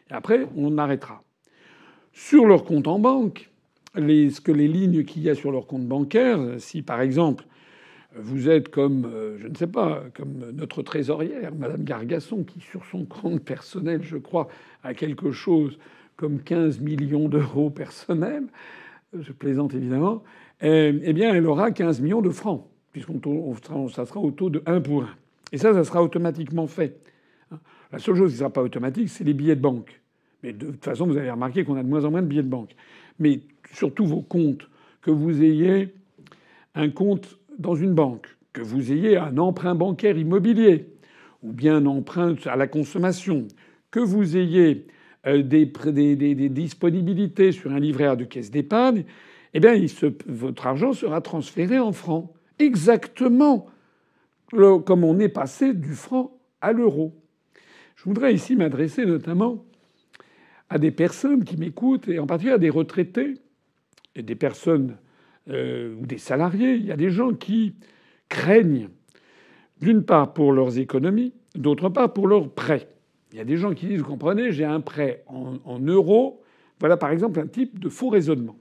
[0.09, 1.21] Et après, on arrêtera.
[2.13, 3.49] Sur leur compte en banque,
[3.93, 7.43] les, ce que les lignes qu'il y a sur leur compte bancaire, si par exemple
[8.15, 12.85] vous êtes comme, euh, je ne sais pas, comme notre trésorière, Madame Gargasson, qui sur
[12.85, 14.47] son compte personnel, je crois,
[14.81, 15.77] a quelque chose
[16.17, 18.47] comme 15 millions d'euros personnels,
[19.17, 20.23] je plaisante évidemment,
[20.61, 23.21] eh, eh bien elle aura 15 millions de francs, puisqu'on
[23.89, 25.09] ça sera au taux de 1 pour 1.
[25.53, 26.99] Et ça, ça sera automatiquement fait.
[27.91, 30.01] La seule chose qui ne sera pas automatique, c'est les billets de banque.
[30.43, 32.43] Mais de toute façon, vous avez remarqué qu'on a de moins en moins de billets
[32.43, 32.75] de banque.
[33.19, 33.39] Mais
[33.71, 34.67] sur tous vos comptes,
[35.01, 35.93] que vous ayez
[36.75, 40.89] un compte dans une banque, que vous ayez un emprunt bancaire immobilier,
[41.43, 43.47] ou bien un emprunt à la consommation,
[43.89, 44.85] que vous ayez
[45.27, 45.65] euh, des,
[46.49, 49.03] disponibilités sur un livret A de caisse d'épargne,
[49.53, 49.73] eh bien,
[50.27, 52.31] votre argent sera transféré en francs.
[52.59, 53.67] Exactement
[54.51, 57.13] comme on est passé du franc à l'euro.
[57.95, 59.65] Je voudrais ici m'adresser notamment
[60.69, 63.35] à des personnes qui m'écoutent, et en particulier à des retraités
[64.15, 64.97] et des personnes
[65.49, 66.75] euh, ou des salariés.
[66.75, 67.75] Il y a des gens qui
[68.29, 68.89] craignent,
[69.81, 72.87] d'une part pour leurs économies, d'autre part pour leurs prêts.
[73.31, 76.41] Il y a des gens qui disent, vous comprenez, j'ai un prêt en, euros.
[76.79, 78.57] Voilà par exemple un type de faux raisonnement.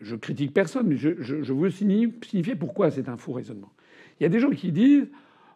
[0.00, 3.72] je critique personne, mais je, veux signifier pourquoi c'est un faux raisonnement.
[4.18, 5.08] Il y a des gens qui disent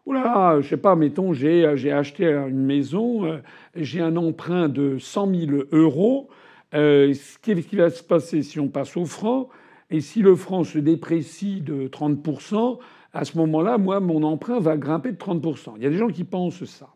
[0.06, 3.38] Oh là, je sais pas, mettons, j'ai, acheté une maison, euh,
[3.76, 6.30] j'ai un emprunt de 100 000 euros.
[6.74, 7.12] Euh,
[7.42, 9.50] qu'est-ce qui va se passer si on passe au franc?
[9.90, 12.78] Et si le franc se déprécie de 30%,
[13.12, 15.74] à ce moment-là, moi, mon emprunt va grimper de 30%.
[15.76, 16.88] Il y a des gens qui pensent ça.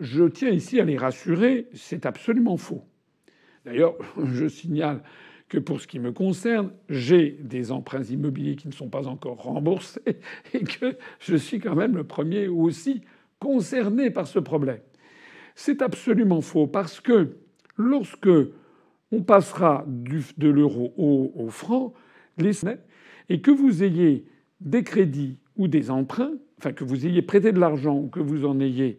[0.00, 2.84] Je tiens ici à les rassurer, c'est absolument faux.
[3.66, 3.94] D'ailleurs,
[4.32, 5.02] je signale
[5.48, 9.42] que pour ce qui me concerne, j'ai des emprunts immobiliers qui ne sont pas encore
[9.42, 10.00] remboursés
[10.54, 13.02] et que je suis quand même le premier aussi
[13.40, 14.80] concerné par ce problème.
[15.54, 17.36] C'est absolument faux parce que
[17.76, 18.30] lorsque
[19.12, 21.92] on passera de l'euro au, franc,
[22.38, 22.52] les
[23.28, 24.24] et que vous ayez
[24.60, 28.44] des crédits ou des emprunts, enfin que vous ayez prêté de l'argent ou que vous
[28.44, 28.98] en ayez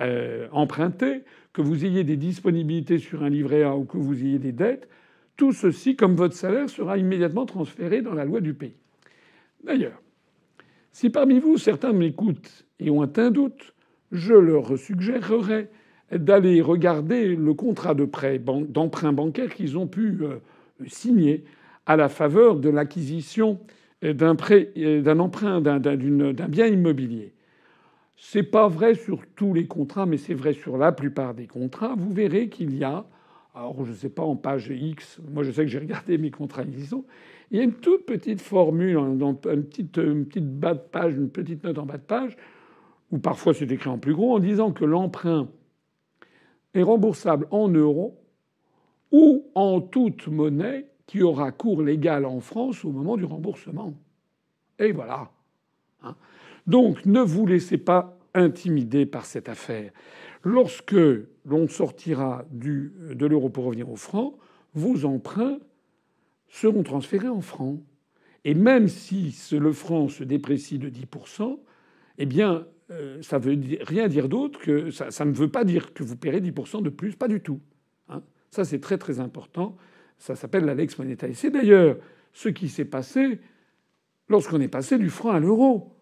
[0.00, 1.22] euh, emprunté,
[1.52, 4.88] que vous ayez des disponibilités sur un livret A ou que vous ayez des dettes,
[5.36, 8.76] tout ceci, comme votre salaire, sera immédiatement transféré dans la loi du pays.
[9.64, 10.00] D'ailleurs,
[10.92, 13.74] si parmi vous certains m'écoutent et ont un doute,
[14.12, 15.70] je leur suggérerais
[16.12, 20.36] d'aller regarder le contrat de prêt d'emprunt bancaire qu'ils ont pu euh,
[20.86, 21.44] signer
[21.84, 23.58] à la faveur de l'acquisition
[24.36, 24.72] prêt,
[25.02, 27.32] d'un emprunt d'un bien immobilier.
[28.16, 31.94] C'est pas vrai sur tous les contrats, mais c'est vrai sur la plupart des contrats.
[31.96, 33.06] Vous verrez qu'il y a
[33.56, 36.30] alors je ne sais pas, en page X, moi je sais que j'ai regardé mes
[36.30, 37.04] contrats existants,
[37.50, 41.30] il y a une toute petite formule, dans une petite, petite bas de page, une
[41.30, 42.36] petite note en bas de page,
[43.10, 45.48] ou parfois c'est écrit en plus gros, en disant que l'emprunt
[46.74, 48.20] est remboursable en euros
[49.10, 53.94] ou en toute monnaie qui aura cours légal en France au moment du remboursement.
[54.78, 55.30] Et voilà.
[56.02, 56.14] Hein.
[56.66, 59.92] Donc ne vous laissez pas intimider par cette affaire.
[60.42, 60.96] Lorsque
[61.44, 64.38] l'on sortira de l'euro pour revenir au franc,
[64.74, 65.58] vos emprunts
[66.48, 67.80] seront transférés en francs.
[68.44, 71.58] Et même si le franc se déprécie de 10%,
[72.18, 76.04] eh bien, euh, ça veut rien dire d'autre que ça, ne veut pas dire que
[76.04, 77.60] vous paierez 10% de plus, pas du tout.
[78.08, 78.22] Hein.
[78.50, 79.76] ça, c'est très très important.
[80.18, 81.30] Ça s'appelle la lex monetaire.
[81.34, 81.96] C'est d'ailleurs
[82.32, 83.40] ce qui s'est passé
[84.28, 85.95] lorsqu'on est passé du franc à l'euro.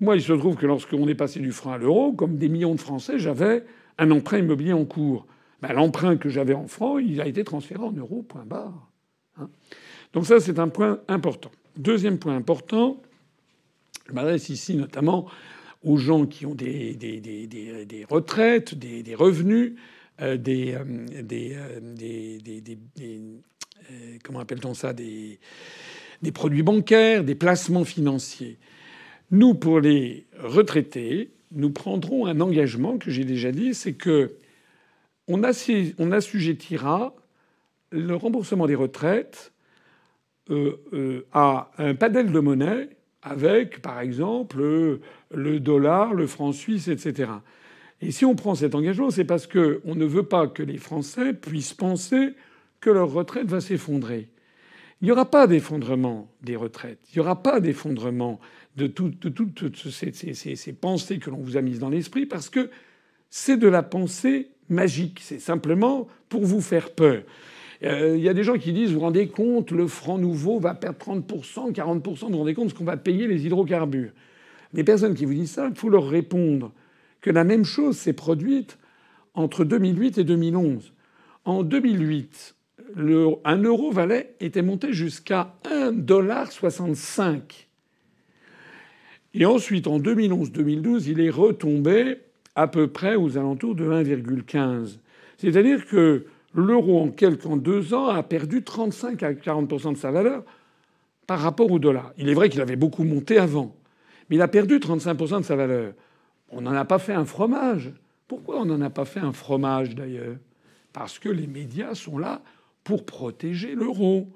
[0.00, 2.74] Moi, il se trouve que lorsqu'on est passé du franc à l'euro, comme des millions
[2.74, 3.64] de Français, j'avais
[3.98, 5.26] un emprunt immobilier en cours.
[5.60, 8.90] Ben, L'emprunt que j'avais en francs, il a été transféré en euros, point barre.
[9.36, 9.50] Hein.
[10.14, 11.50] Donc ça, c'est un point important.
[11.76, 13.02] Deuxième point important,
[14.08, 15.28] je m'adresse ici notamment
[15.84, 16.96] aux gens qui ont des,
[18.08, 19.74] retraites, des, revenus,
[20.18, 20.76] des,
[24.24, 25.38] comment appelle-t-on ça, des
[26.32, 28.58] produits bancaires, des placements financiers.
[29.30, 34.32] Nous, pour les retraités, nous prendrons un engagement que j'ai déjà dit, c'est que
[35.28, 37.14] on, assujettira
[37.92, 39.52] le remboursement des retraites
[40.50, 42.88] euh, euh, à un panel de monnaie
[43.22, 44.98] avec, par exemple,
[45.32, 47.30] le dollar, le franc suisse, etc.
[48.00, 51.34] Et si on prend cet engagement, c'est parce qu'on ne veut pas que les Français
[51.34, 52.34] puissent penser
[52.80, 54.28] que leur retraite va s'effondrer.
[55.00, 56.98] Il n'y aura pas d'effondrement des retraites.
[57.10, 58.40] Il n'y aura pas d'effondrement
[58.76, 62.70] de, toutes ces, pensées que l'on vous a mises dans l'esprit, parce que
[63.28, 65.20] c'est de la pensée magique.
[65.22, 67.22] C'est simplement pour vous faire peur.
[67.82, 70.60] Euh, il y a des gens qui disent, vous vous rendez compte, le franc nouveau
[70.60, 74.10] va perdre 30%, 40%, vous vous rendez compte ce qu'on va payer les hydrocarbures.
[74.72, 76.72] Les personnes qui vous disent ça, il faut leur répondre
[77.20, 78.78] que la même chose s'est produite
[79.34, 80.92] entre 2008 et 2011.
[81.44, 82.54] En 2008,
[82.96, 87.69] le, un euro valait était monté jusqu'à 1,65$.
[89.34, 92.18] Et ensuite, en 2011-2012, il est retombé
[92.56, 94.98] à peu près aux alentours de 1,15.
[95.38, 100.44] C'est-à-dire que l'euro, en quelques deux ans, a perdu 35 à 40 de sa valeur
[101.26, 102.12] par rapport au dollar.
[102.18, 103.74] Il est vrai qu'il avait beaucoup monté avant,
[104.28, 105.92] mais il a perdu 35% de sa valeur.
[106.50, 107.92] On n'en a pas fait un fromage.
[108.26, 110.36] Pourquoi on n'en a pas fait un fromage d'ailleurs?
[110.92, 112.42] Parce que les médias sont là
[112.82, 114.28] pour protéger l'euro.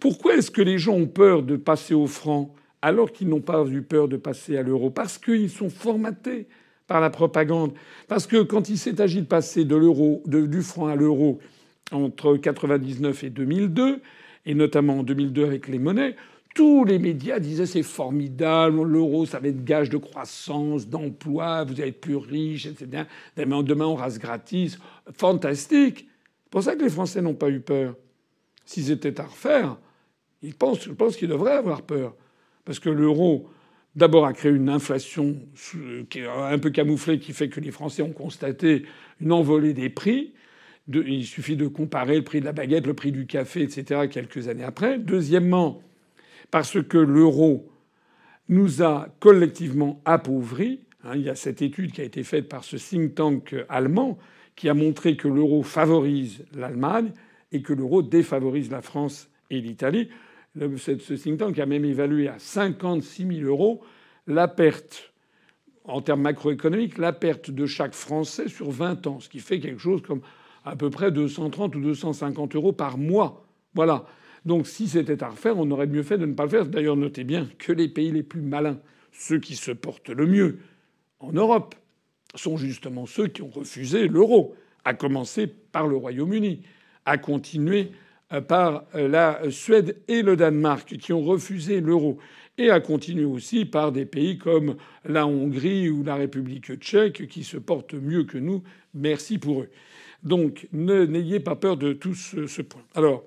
[0.00, 2.52] Pourquoi est-ce que les gens ont peur de passer au franc?
[2.86, 6.46] Alors qu'ils n'ont pas eu peur de passer à l'euro Parce qu'ils sont formatés
[6.86, 7.72] par la propagande.
[8.06, 11.40] Parce que quand il s'est agi de passer de l'euro, du franc à l'euro
[11.90, 14.00] entre 1999 et 2002,
[14.46, 16.14] et notamment en 2002 avec les monnaies,
[16.54, 21.80] tous les médias disaient c'est formidable, l'euro ça va être gage de croissance, d'emploi, vous
[21.80, 23.02] allez être plus riche, etc.
[23.36, 24.78] Demain on rase gratis,
[25.12, 26.08] fantastique.
[26.44, 27.96] C'est pour ça que les Français n'ont pas eu peur.
[28.64, 29.76] S'ils étaient à refaire,
[30.40, 32.14] ils pensent, je pense qu'ils devraient avoir peur.
[32.66, 33.48] Parce que l'euro,
[33.94, 35.36] d'abord, a créé une inflation
[36.26, 38.82] un peu camouflée qui fait que les Français ont constaté
[39.20, 40.34] une envolée des prix.
[40.88, 44.08] il suffit de comparer le prix de la baguette, le prix du café, etc.
[44.10, 44.98] quelques années après.
[44.98, 45.80] Deuxièmement,
[46.50, 47.70] parce que l'euro
[48.48, 50.80] nous a collectivement appauvris.
[51.04, 54.18] Hein, il y a cette étude qui a été faite par ce think tank allemand
[54.56, 57.12] qui a montré que l'euro favorise l'Allemagne
[57.52, 60.08] et que l'euro défavorise la France et l'Italie.
[60.58, 63.82] Ce think tank a même évalué à 56 000 euros
[64.26, 65.12] la perte,
[65.84, 69.80] en termes macroéconomiques, la perte de chaque Français sur 20 ans, ce qui fait quelque
[69.80, 70.22] chose comme
[70.64, 73.46] à peu près 230 ou 250 euros par mois.
[73.74, 74.06] Voilà.
[74.44, 76.66] Donc si c'était à refaire, on aurait mieux fait de ne pas le faire.
[76.66, 78.78] D'ailleurs, notez bien que les pays les plus malins,
[79.12, 80.58] ceux qui se portent le mieux
[81.20, 81.74] en Europe,
[82.34, 84.54] sont justement ceux qui ont refusé l'euro,
[84.84, 86.62] à commencer par le Royaume-Uni,
[87.04, 87.92] à continuer
[88.40, 92.18] par euh, la Suède et le Danemark, qui ont refusé l'euro,
[92.58, 97.44] et à continuer aussi par des pays comme la Hongrie ou la République tchèque, qui
[97.44, 98.62] se portent mieux que nous.
[98.94, 99.68] Merci pour eux.
[100.22, 102.82] Donc n'ayez pas peur de tout ce, point.
[102.94, 103.24] Alors,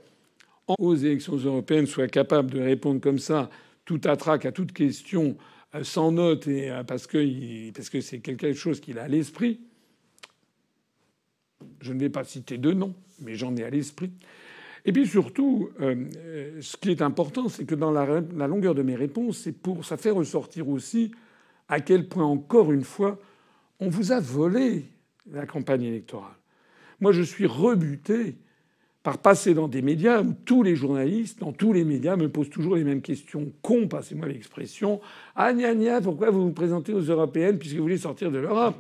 [0.79, 3.49] aux élections européennes, soient capables de répondre comme ça,
[3.85, 5.37] tout trac à toute question,
[5.75, 9.07] euh, sans note, et euh, parce que parce que c'est quelque chose qu'il a à
[9.07, 9.59] l'esprit.
[11.81, 14.11] Je ne vais pas citer de nom, mais j'en ai à l'esprit.
[14.85, 16.05] Et puis surtout, euh,
[16.61, 19.47] ce qui est important, c'est que dans la, longueur de mes réponses,
[19.83, 21.11] ça fait ressortir aussi
[21.67, 23.19] à quel point, encore une fois,
[23.79, 24.85] on vous a volé
[25.31, 26.35] la campagne électorale.
[26.99, 28.35] Moi, je suis rebuté
[29.03, 32.49] par passer dans des médias où tous les journalistes, dans tous les médias, me posent
[32.49, 34.99] toujours les mêmes questions cons, passez-moi l'expression.
[35.35, 38.75] Ah, gna gna, pourquoi vous vous présentez aux européennes puisque vous voulez sortir de l'Europe?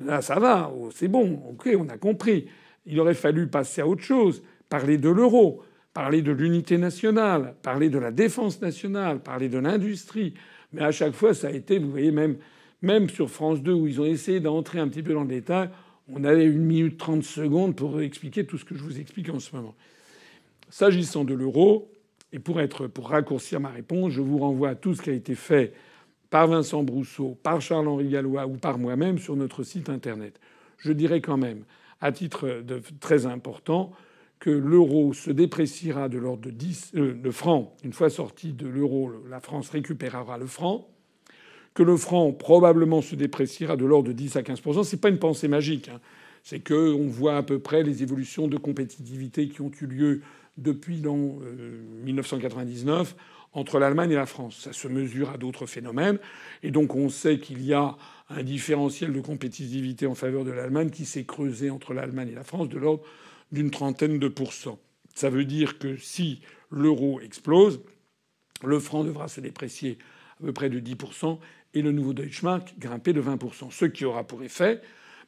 [0.00, 2.46] Là, ça va, oh, c'est bon, ok, on a compris.
[2.86, 4.42] Il aurait fallu passer à autre chose,
[4.74, 5.62] parler de l'euro,
[5.92, 10.34] parler de l'unité nationale, parler de la défense nationale, parler de l'industrie.
[10.72, 14.00] Mais à chaque fois, ça a été, vous voyez, même, sur France 2, où ils
[14.00, 15.70] ont essayé d'entrer un petit peu dans le détail,
[16.12, 19.38] on avait une minute trente secondes pour expliquer tout ce que je vous explique en
[19.38, 19.76] ce moment.
[20.70, 21.88] S'agissant de l'euro,
[22.32, 22.58] et pour,
[23.04, 25.72] raccourcir ma réponse, je vous renvoie à tout ce qui a été fait
[26.30, 30.40] par Vincent Brousseau, par Charles-Henri Gallois ou par moi-même sur notre site internet.
[30.78, 31.62] Je dirais quand même,
[32.00, 32.64] à titre
[32.98, 33.92] très important,
[34.44, 37.74] que l'euro se dépréciera de l'ordre de 10, euh, le franc.
[37.82, 40.86] Une fois sorti de l'euro, la France récupérera le franc
[41.72, 45.18] que le franc probablement se dépréciera de l'ordre de 10 à 15 C'est pas une
[45.18, 45.88] pensée magique.
[45.88, 45.98] Hein.
[46.42, 50.20] C'est que on voit à peu près les évolutions de compétitivité qui ont eu lieu
[50.58, 51.38] depuis l'an
[52.04, 54.58] 1999 euh, entre l'Allemagne et la France.
[54.60, 56.18] Ça se mesure à d'autres phénomènes.
[56.62, 57.96] Et donc on sait qu'il y a
[58.28, 62.44] un différentiel de compétitivité en faveur de l'Allemagne qui s'est creusé entre l'Allemagne et la
[62.44, 63.04] France de l'ordre
[63.52, 64.78] d'une trentaine de pourcents.
[65.14, 66.40] Ça veut dire que si
[66.70, 67.80] l'euro explose,
[68.64, 69.98] le franc devra se déprécier
[70.40, 71.38] à peu près de 10%
[71.74, 73.70] et le nouveau Deutschmark grimper de 20%.
[73.70, 74.80] Ce qui aura pour effet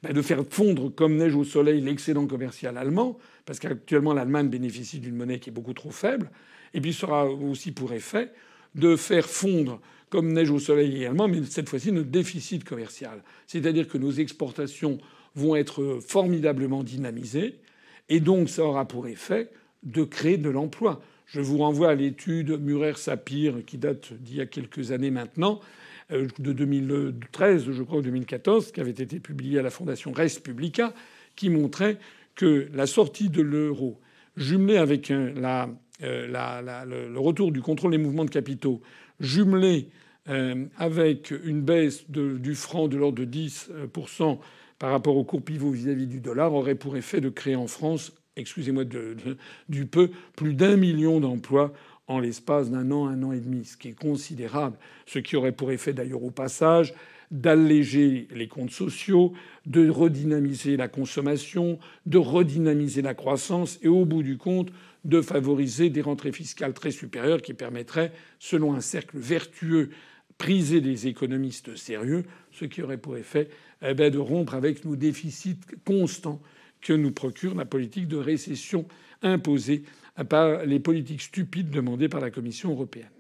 [0.03, 5.01] ben, de faire fondre comme neige au soleil l'excédent commercial allemand, parce qu'actuellement l'Allemagne bénéficie
[5.01, 6.31] d'une monnaie qui est beaucoup trop faible,
[6.75, 8.31] et puis ça aura aussi pour effet
[8.75, 13.23] de faire fondre comme neige au soleil également, mais cette fois-ci notre déficit commercial.
[13.47, 14.99] C'est-à-dire que nos exportations
[15.35, 17.59] vont être formidablement dynamisées,
[18.09, 19.51] et donc ça aura pour effet
[19.83, 21.01] de créer de l'emploi.
[21.27, 25.61] Je vous renvoie à l'étude Murer-Sapir qui date d'il y a quelques années maintenant,
[26.13, 30.41] euh, de 2013, je crois, ou 2014, qui avait été publié à la Fondation Res
[30.43, 30.95] Publica,
[31.35, 31.99] qui montrait
[32.37, 34.01] que la sortie de l'euro,
[34.37, 35.67] jumelée avec euh,
[36.01, 38.81] le retour du contrôle des mouvements de capitaux,
[39.19, 39.89] jumelée
[40.29, 44.39] euh, avec une baisse du franc de l'ordre de 10%
[44.79, 48.13] par rapport au cours pivot vis-à-vis du dollar, aurait pour effet de créer en France,
[48.37, 48.85] excusez-moi
[49.69, 51.73] du peu, plus d'un million d'emplois
[52.09, 55.53] en l'espace d'un an, un an et demi, ce qui est considérable, ce qui aurait
[55.53, 56.95] pour effet d'ailleurs au passage
[57.33, 59.33] d'alléger les comptes sociaux,
[59.67, 64.71] de redynamiser la consommation, de redynamiser la croissance et au bout du compte
[65.07, 69.91] de favoriser des rentrées fiscales très supérieures qui permettraient, selon un cercle vertueux
[70.37, 73.49] prisé des économistes sérieux, ce qui aurait pour effet
[73.83, 76.41] eh ben, de rompre avec nos déficits constants
[76.81, 78.87] que nous procure la politique de récession
[79.23, 79.85] imposée
[80.29, 83.11] par les politiques stupides demandées par la Commission européenne.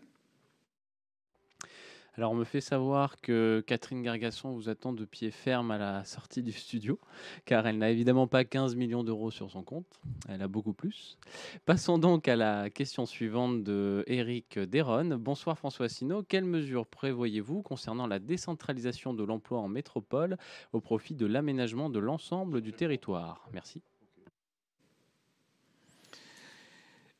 [2.16, 6.02] Alors, on me fait savoir que Catherine Gargasson vous attend de pied ferme à la
[6.04, 6.98] sortie du studio,
[7.44, 11.18] car elle n'a évidemment pas 15 millions d'euros sur son compte, elle a beaucoup plus.
[11.66, 15.18] Passons donc à la question suivante de Eric Deron.
[15.18, 20.38] Bonsoir François Sino, quelles mesures prévoyez-vous concernant la décentralisation de l'emploi en métropole
[20.72, 23.46] au profit de l'aménagement de l'ensemble du territoire?
[23.52, 23.82] Merci.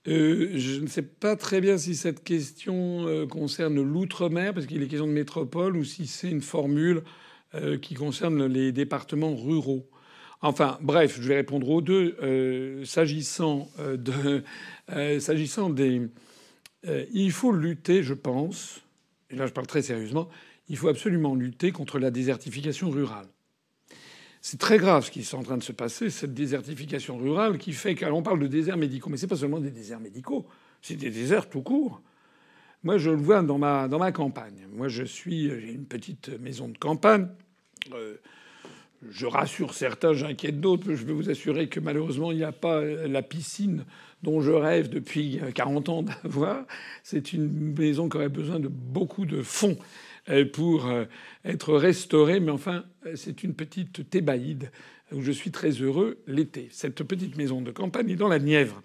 [0.09, 4.82] Euh, je ne sais pas très bien si cette question euh, concerne l'outre-mer, parce qu'il
[4.82, 7.02] est question de métropole, ou si c'est une formule
[7.54, 9.88] euh, qui concerne les départements ruraux.
[10.42, 12.84] Enfin, bref, je vais répondre aux deux.
[12.84, 14.44] S'agissant de,
[15.18, 16.02] s'agissant des,
[17.12, 18.82] il faut lutter, je pense.
[19.30, 20.28] Et là, je parle très sérieusement.
[20.68, 23.26] Il faut absolument lutter contre la désertification rurale.
[24.49, 27.72] C'est très grave ce qui est en train de se passer, cette désertification rurale qui
[27.72, 30.47] fait qu'on parle de déserts médicaux, mais c'est pas seulement des déserts médicaux,
[30.80, 32.01] c'est des déserts tout court.
[32.84, 34.68] Moi, je le vois dans ma, dans ma campagne.
[34.72, 37.26] Moi, je suis, j'ai une petite maison de campagne.
[37.92, 38.18] Euh,
[39.11, 40.94] je rassure certains, j'inquiète d'autres.
[40.94, 43.84] Je peux vous assurer que malheureusement, il n'y a pas la piscine
[44.22, 46.64] dont je rêve depuis 40 ans d'avoir.
[47.03, 50.05] C'est une maison qui aurait besoin de beaucoup de fonds euh,
[50.53, 51.05] pour euh,
[51.45, 52.41] être restaurée.
[52.41, 54.70] Mais enfin, c'est une petite thébaïde
[55.12, 56.68] où je suis très heureux l'été.
[56.70, 58.83] Cette petite maison de campagne est dans la Nièvre.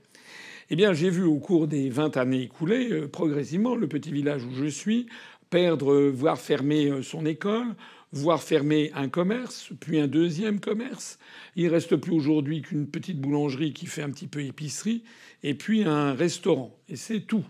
[0.70, 4.46] Eh bien, j'ai vu au cours des 20 années écoulées, euh, progressivement, le petit village
[4.46, 5.08] où je suis
[5.50, 7.76] perdre, voire fermer son école,
[8.14, 11.18] voire fermer un commerce, puis un deuxième commerce.
[11.56, 15.04] Il reste plus aujourd'hui qu'une petite boulangerie qui fait un petit peu épicerie,
[15.44, 16.78] et puis un restaurant.
[16.90, 17.44] Et c'est tout.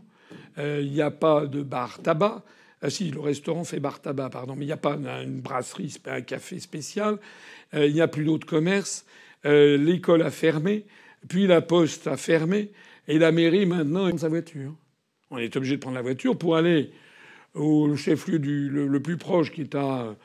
[0.57, 2.43] Euh, il n'y a pas de bar tabac.
[2.81, 5.95] Ah si, le restaurant fait bar tabac, pardon, mais il n'y a pas une brasserie,
[6.05, 7.19] un café spécial.
[7.75, 9.05] Euh, il n'y a plus d'autres commerces.
[9.45, 10.85] Euh, l'école a fermé,
[11.27, 12.71] puis la poste a fermé,
[13.07, 14.73] et la mairie maintenant a sa voiture.
[15.29, 16.91] On est obligé de prendre la voiture pour aller
[17.53, 20.15] au chef-lieu le, plus proche qui est à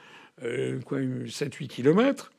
[0.42, 2.32] euh, quoi, 7-8 kilomètres.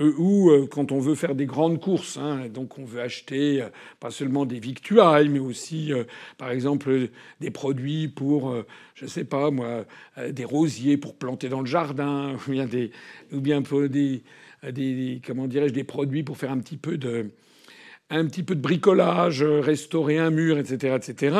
[0.00, 3.62] Euh, ou euh, quand on veut faire des grandes courses, hein, donc on veut acheter
[3.62, 3.68] euh,
[4.00, 5.92] pas seulement des victuailles, mais aussi,
[6.36, 8.54] par exemple, des produits pour,
[8.94, 9.84] je sais pas moi,
[10.30, 12.90] des rosiers pour planter dans le jardin, ou bien des,
[13.32, 17.30] ou bien des, comment dirais-je, des produits pour faire un petit peu de,
[18.10, 21.36] un petit peu de bricolage, restaurer un mur, etc., etc.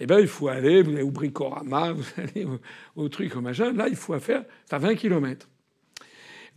[0.00, 2.46] Eh ben, il faut aller, vous allez au bricorama, vous allez
[2.96, 3.72] au, truc au machin.
[3.72, 5.48] Là, il faut faire, c'est à 20 kilomètres.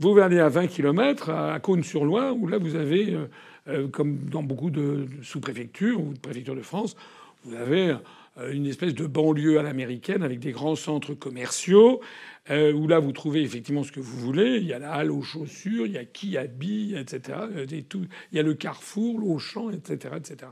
[0.04, 3.30] Vous allez à 20 km à Cône-sur-Loire, où là, vous avez, euh,
[3.70, 6.98] euh, comme dans beaucoup de sous-préfectures ou de préfectures de France,
[7.46, 7.96] vous avez
[8.38, 12.02] euh, une espèce de banlieue à l'américaine avec des grands centres commerciaux
[12.50, 14.58] où là vous trouvez effectivement ce que vous voulez.
[14.58, 17.38] Il y a la halle aux chaussures, il y a qui habille, etc.
[17.70, 20.52] Il y a le carrefour, l'Auchan, etc., etc.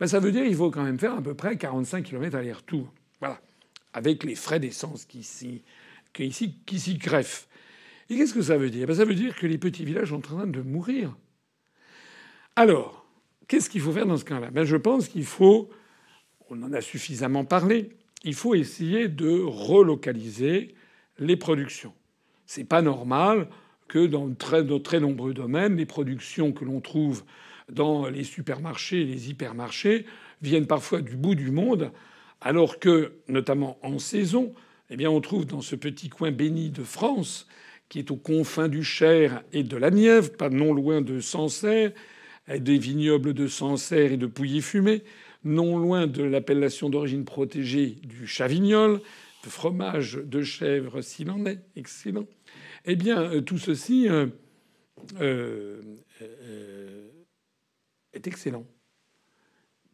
[0.00, 2.90] Ben, ça veut dire qu'il faut quand même faire à peu près 45 km aller-retour.
[3.20, 3.38] Voilà.
[3.92, 5.62] Avec les frais d'essence qui s'y,
[6.14, 7.48] qui s'y greffent.
[8.10, 8.86] Et qu'est-ce que ça veut dire?
[8.86, 11.16] Ben, Ça veut dire que les petits villages sont en train de mourir.
[12.56, 13.06] Alors,
[13.46, 14.50] qu'est-ce qu'il faut faire dans ce cas-là?
[14.50, 15.68] Ben, Je pense qu'il faut,
[16.50, 17.90] on en a suffisamment parlé,
[18.24, 20.74] il faut essayer de relocaliser
[21.18, 21.94] les productions.
[22.46, 23.48] C'est pas normal
[23.88, 27.24] que dans très, de très nombreux domaines, les productions que l'on trouve
[27.70, 30.06] dans les supermarchés et les hypermarchés
[30.40, 31.92] viennent parfois du bout du monde,
[32.40, 34.54] alors que, notamment en saison,
[34.90, 37.46] eh bien, on trouve dans ce petit coin béni de France
[37.88, 41.92] qui est aux confins du Cher et de la Nièvre, pas non loin de Sancerre,
[42.48, 45.02] des vignobles de Sancerre et de Pouilly-Fumé,
[45.44, 49.00] non loin de l'appellation d'origine protégée du Chavignol,
[49.44, 52.26] de fromage de chèvre s'il en est, excellent.
[52.84, 54.26] Eh bien, euh, tout ceci euh,
[55.20, 55.80] euh,
[58.12, 58.66] est excellent.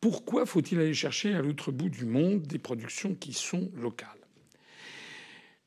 [0.01, 4.24] Pourquoi faut-il aller chercher à l'autre bout du monde des productions qui sont locales?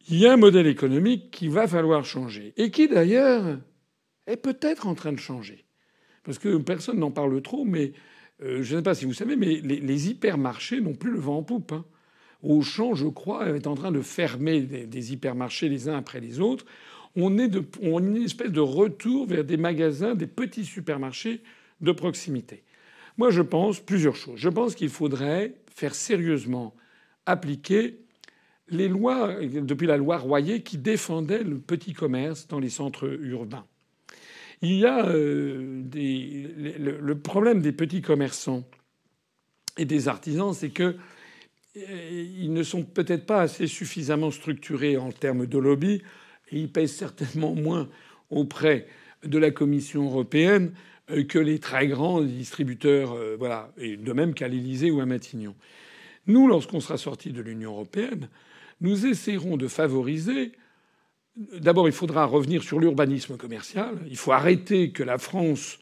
[0.09, 3.59] Il y a un modèle économique qui va falloir changer et qui d'ailleurs
[4.25, 5.65] est peut-être en train de changer.
[6.23, 7.93] Parce que personne n'en parle trop, mais
[8.43, 11.37] euh, je ne sais pas si vous savez, mais les, hypermarchés n'ont plus le vent
[11.37, 11.71] en poupe.
[11.71, 11.85] Hein.
[12.43, 16.65] Auchan, je crois, est en train de fermer des, hypermarchés les uns après les autres.
[17.15, 21.41] On est, de, on est une espèce de retour vers des magasins, des petits supermarchés
[21.81, 22.63] de proximité.
[23.17, 24.39] Moi, je pense plusieurs choses.
[24.39, 26.75] Je pense qu'il faudrait faire sérieusement
[27.25, 28.06] appliquer
[28.69, 33.65] les lois, depuis la loi Royer, qui défendait le petit commerce dans les centres urbains.
[34.61, 38.63] Il y a euh, le, problème des petits commerçants
[39.77, 40.95] et des artisans, c'est que
[41.77, 46.01] euh, ils ne sont peut-être pas assez suffisamment structurés en termes de lobby
[46.49, 47.87] et ils pèsent certainement moins
[48.31, 48.87] auprès
[49.23, 50.73] de la Commission européenne
[51.11, 55.55] euh, que les très grands distributeurs, voilà, et de même qu'à l'Élysée ou à Matignon.
[56.25, 58.27] Nous, lorsqu'on sera sorti de l'Union européenne,
[58.81, 60.51] nous essaierons de favoriser.
[61.35, 63.95] D'abord, il faudra revenir sur l'urbanisme commercial.
[64.09, 65.79] Il faut arrêter que la France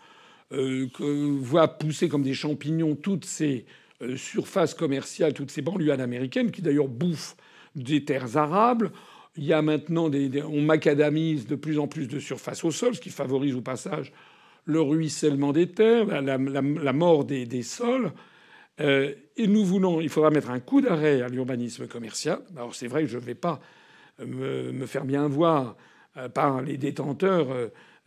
[0.52, 3.66] euh, voit pousser comme des champignons toutes ces
[4.02, 7.38] euh, surfaces commerciales, toutes ces banlieues américaines, qui d'ailleurs bouffent
[7.76, 8.92] des terres arables.
[9.38, 13.10] Il y a on macadamise de plus en plus de surface au sol, ce qui
[13.10, 14.14] favorise au passage
[14.66, 18.12] le ruissellement des terres, la, mort des sols.
[18.82, 22.40] Euh, et nous voulons, il faudra mettre un coup d'arrêt à l'urbanisme commercial.
[22.56, 23.60] Alors c'est vrai que je ne vais pas
[24.26, 25.76] me, faire bien voir
[26.18, 27.48] euh, par les détenteurs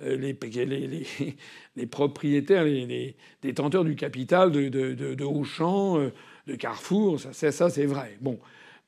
[0.01, 0.37] les,
[1.77, 5.99] les, propriétaires, les, détenteurs du capital de, de, de, Auchan,
[6.47, 7.19] de Carrefour.
[7.19, 8.17] Ça, ça c'est vrai.
[8.21, 8.39] Bon.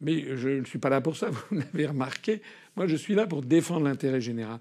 [0.01, 2.41] Mais je ne suis pas là pour ça, vous l'avez remarqué.
[2.77, 4.59] Moi, je suis là pour défendre l'intérêt général.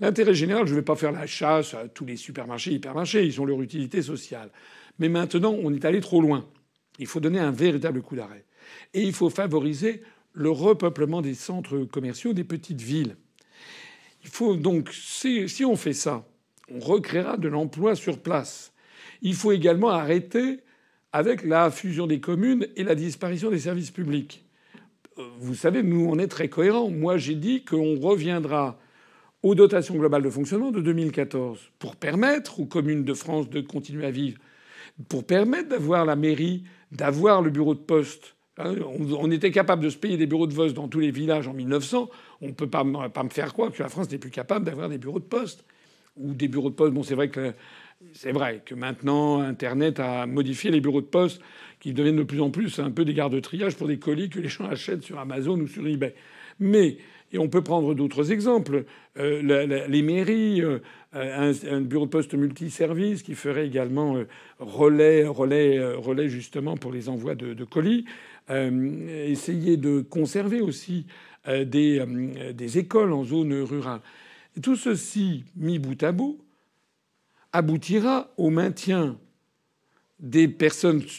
[0.00, 3.24] L'intérêt général, je ne vais pas faire la chasse à tous les supermarchés, hypermarchés.
[3.24, 4.50] Ils ont leur utilité sociale.
[4.98, 6.46] Mais maintenant, on est allé trop loin.
[6.98, 8.44] Il faut donner un véritable coup d'arrêt.
[8.94, 13.16] Et il faut favoriser le repeuplement des centres commerciaux des petites villes.
[14.22, 16.26] Il faut donc, si, on fait ça,
[16.70, 18.72] on recréera de l'emploi sur place.
[19.20, 20.60] Il faut également arrêter
[21.12, 24.44] avec la fusion des communes et la disparition des services publics.
[25.38, 26.88] Vous savez, nous, on est très cohérents.
[26.88, 28.78] Moi, j'ai dit qu'on reviendra
[29.42, 34.06] aux dotations globales de fonctionnement de 2014 pour permettre aux communes de France de continuer
[34.06, 34.38] à vivre,
[35.08, 38.36] pour permettre d'avoir la mairie, d'avoir le bureau de poste.
[38.58, 41.48] Hein, on était capable de se payer des bureaux de poste dans tous les villages
[41.48, 42.10] en 1900.
[42.42, 44.98] On ne peut pas, me faire croire que la France n'est plus capable d'avoir des
[44.98, 45.64] bureaux de poste.
[46.16, 46.92] Ou des bureaux de poste.
[46.92, 47.54] Bon, c'est vrai que
[48.32, 51.40] vrai que maintenant Internet a modifié les bureaux de poste
[51.80, 54.28] qui deviennent de plus en plus un peu des gardes de triage pour des colis
[54.28, 56.14] que les gens achètent sur Amazon ou sur eBay.
[56.60, 56.98] Mais
[57.32, 58.84] et on peut prendre d'autres exemples.
[59.18, 60.80] Euh, les mairies, euh,
[61.12, 64.26] un, bureau de poste multiservice qui ferait également euh,
[64.58, 68.04] relais, relais, relais justement pour les envois de, colis.
[68.48, 71.06] essayer de conserver aussi
[71.46, 72.04] des,
[72.54, 74.00] des écoles en zone rurale.
[74.62, 76.38] Tout ceci mis bout à bout
[77.52, 79.18] aboutira au maintien
[80.18, 81.02] des personnes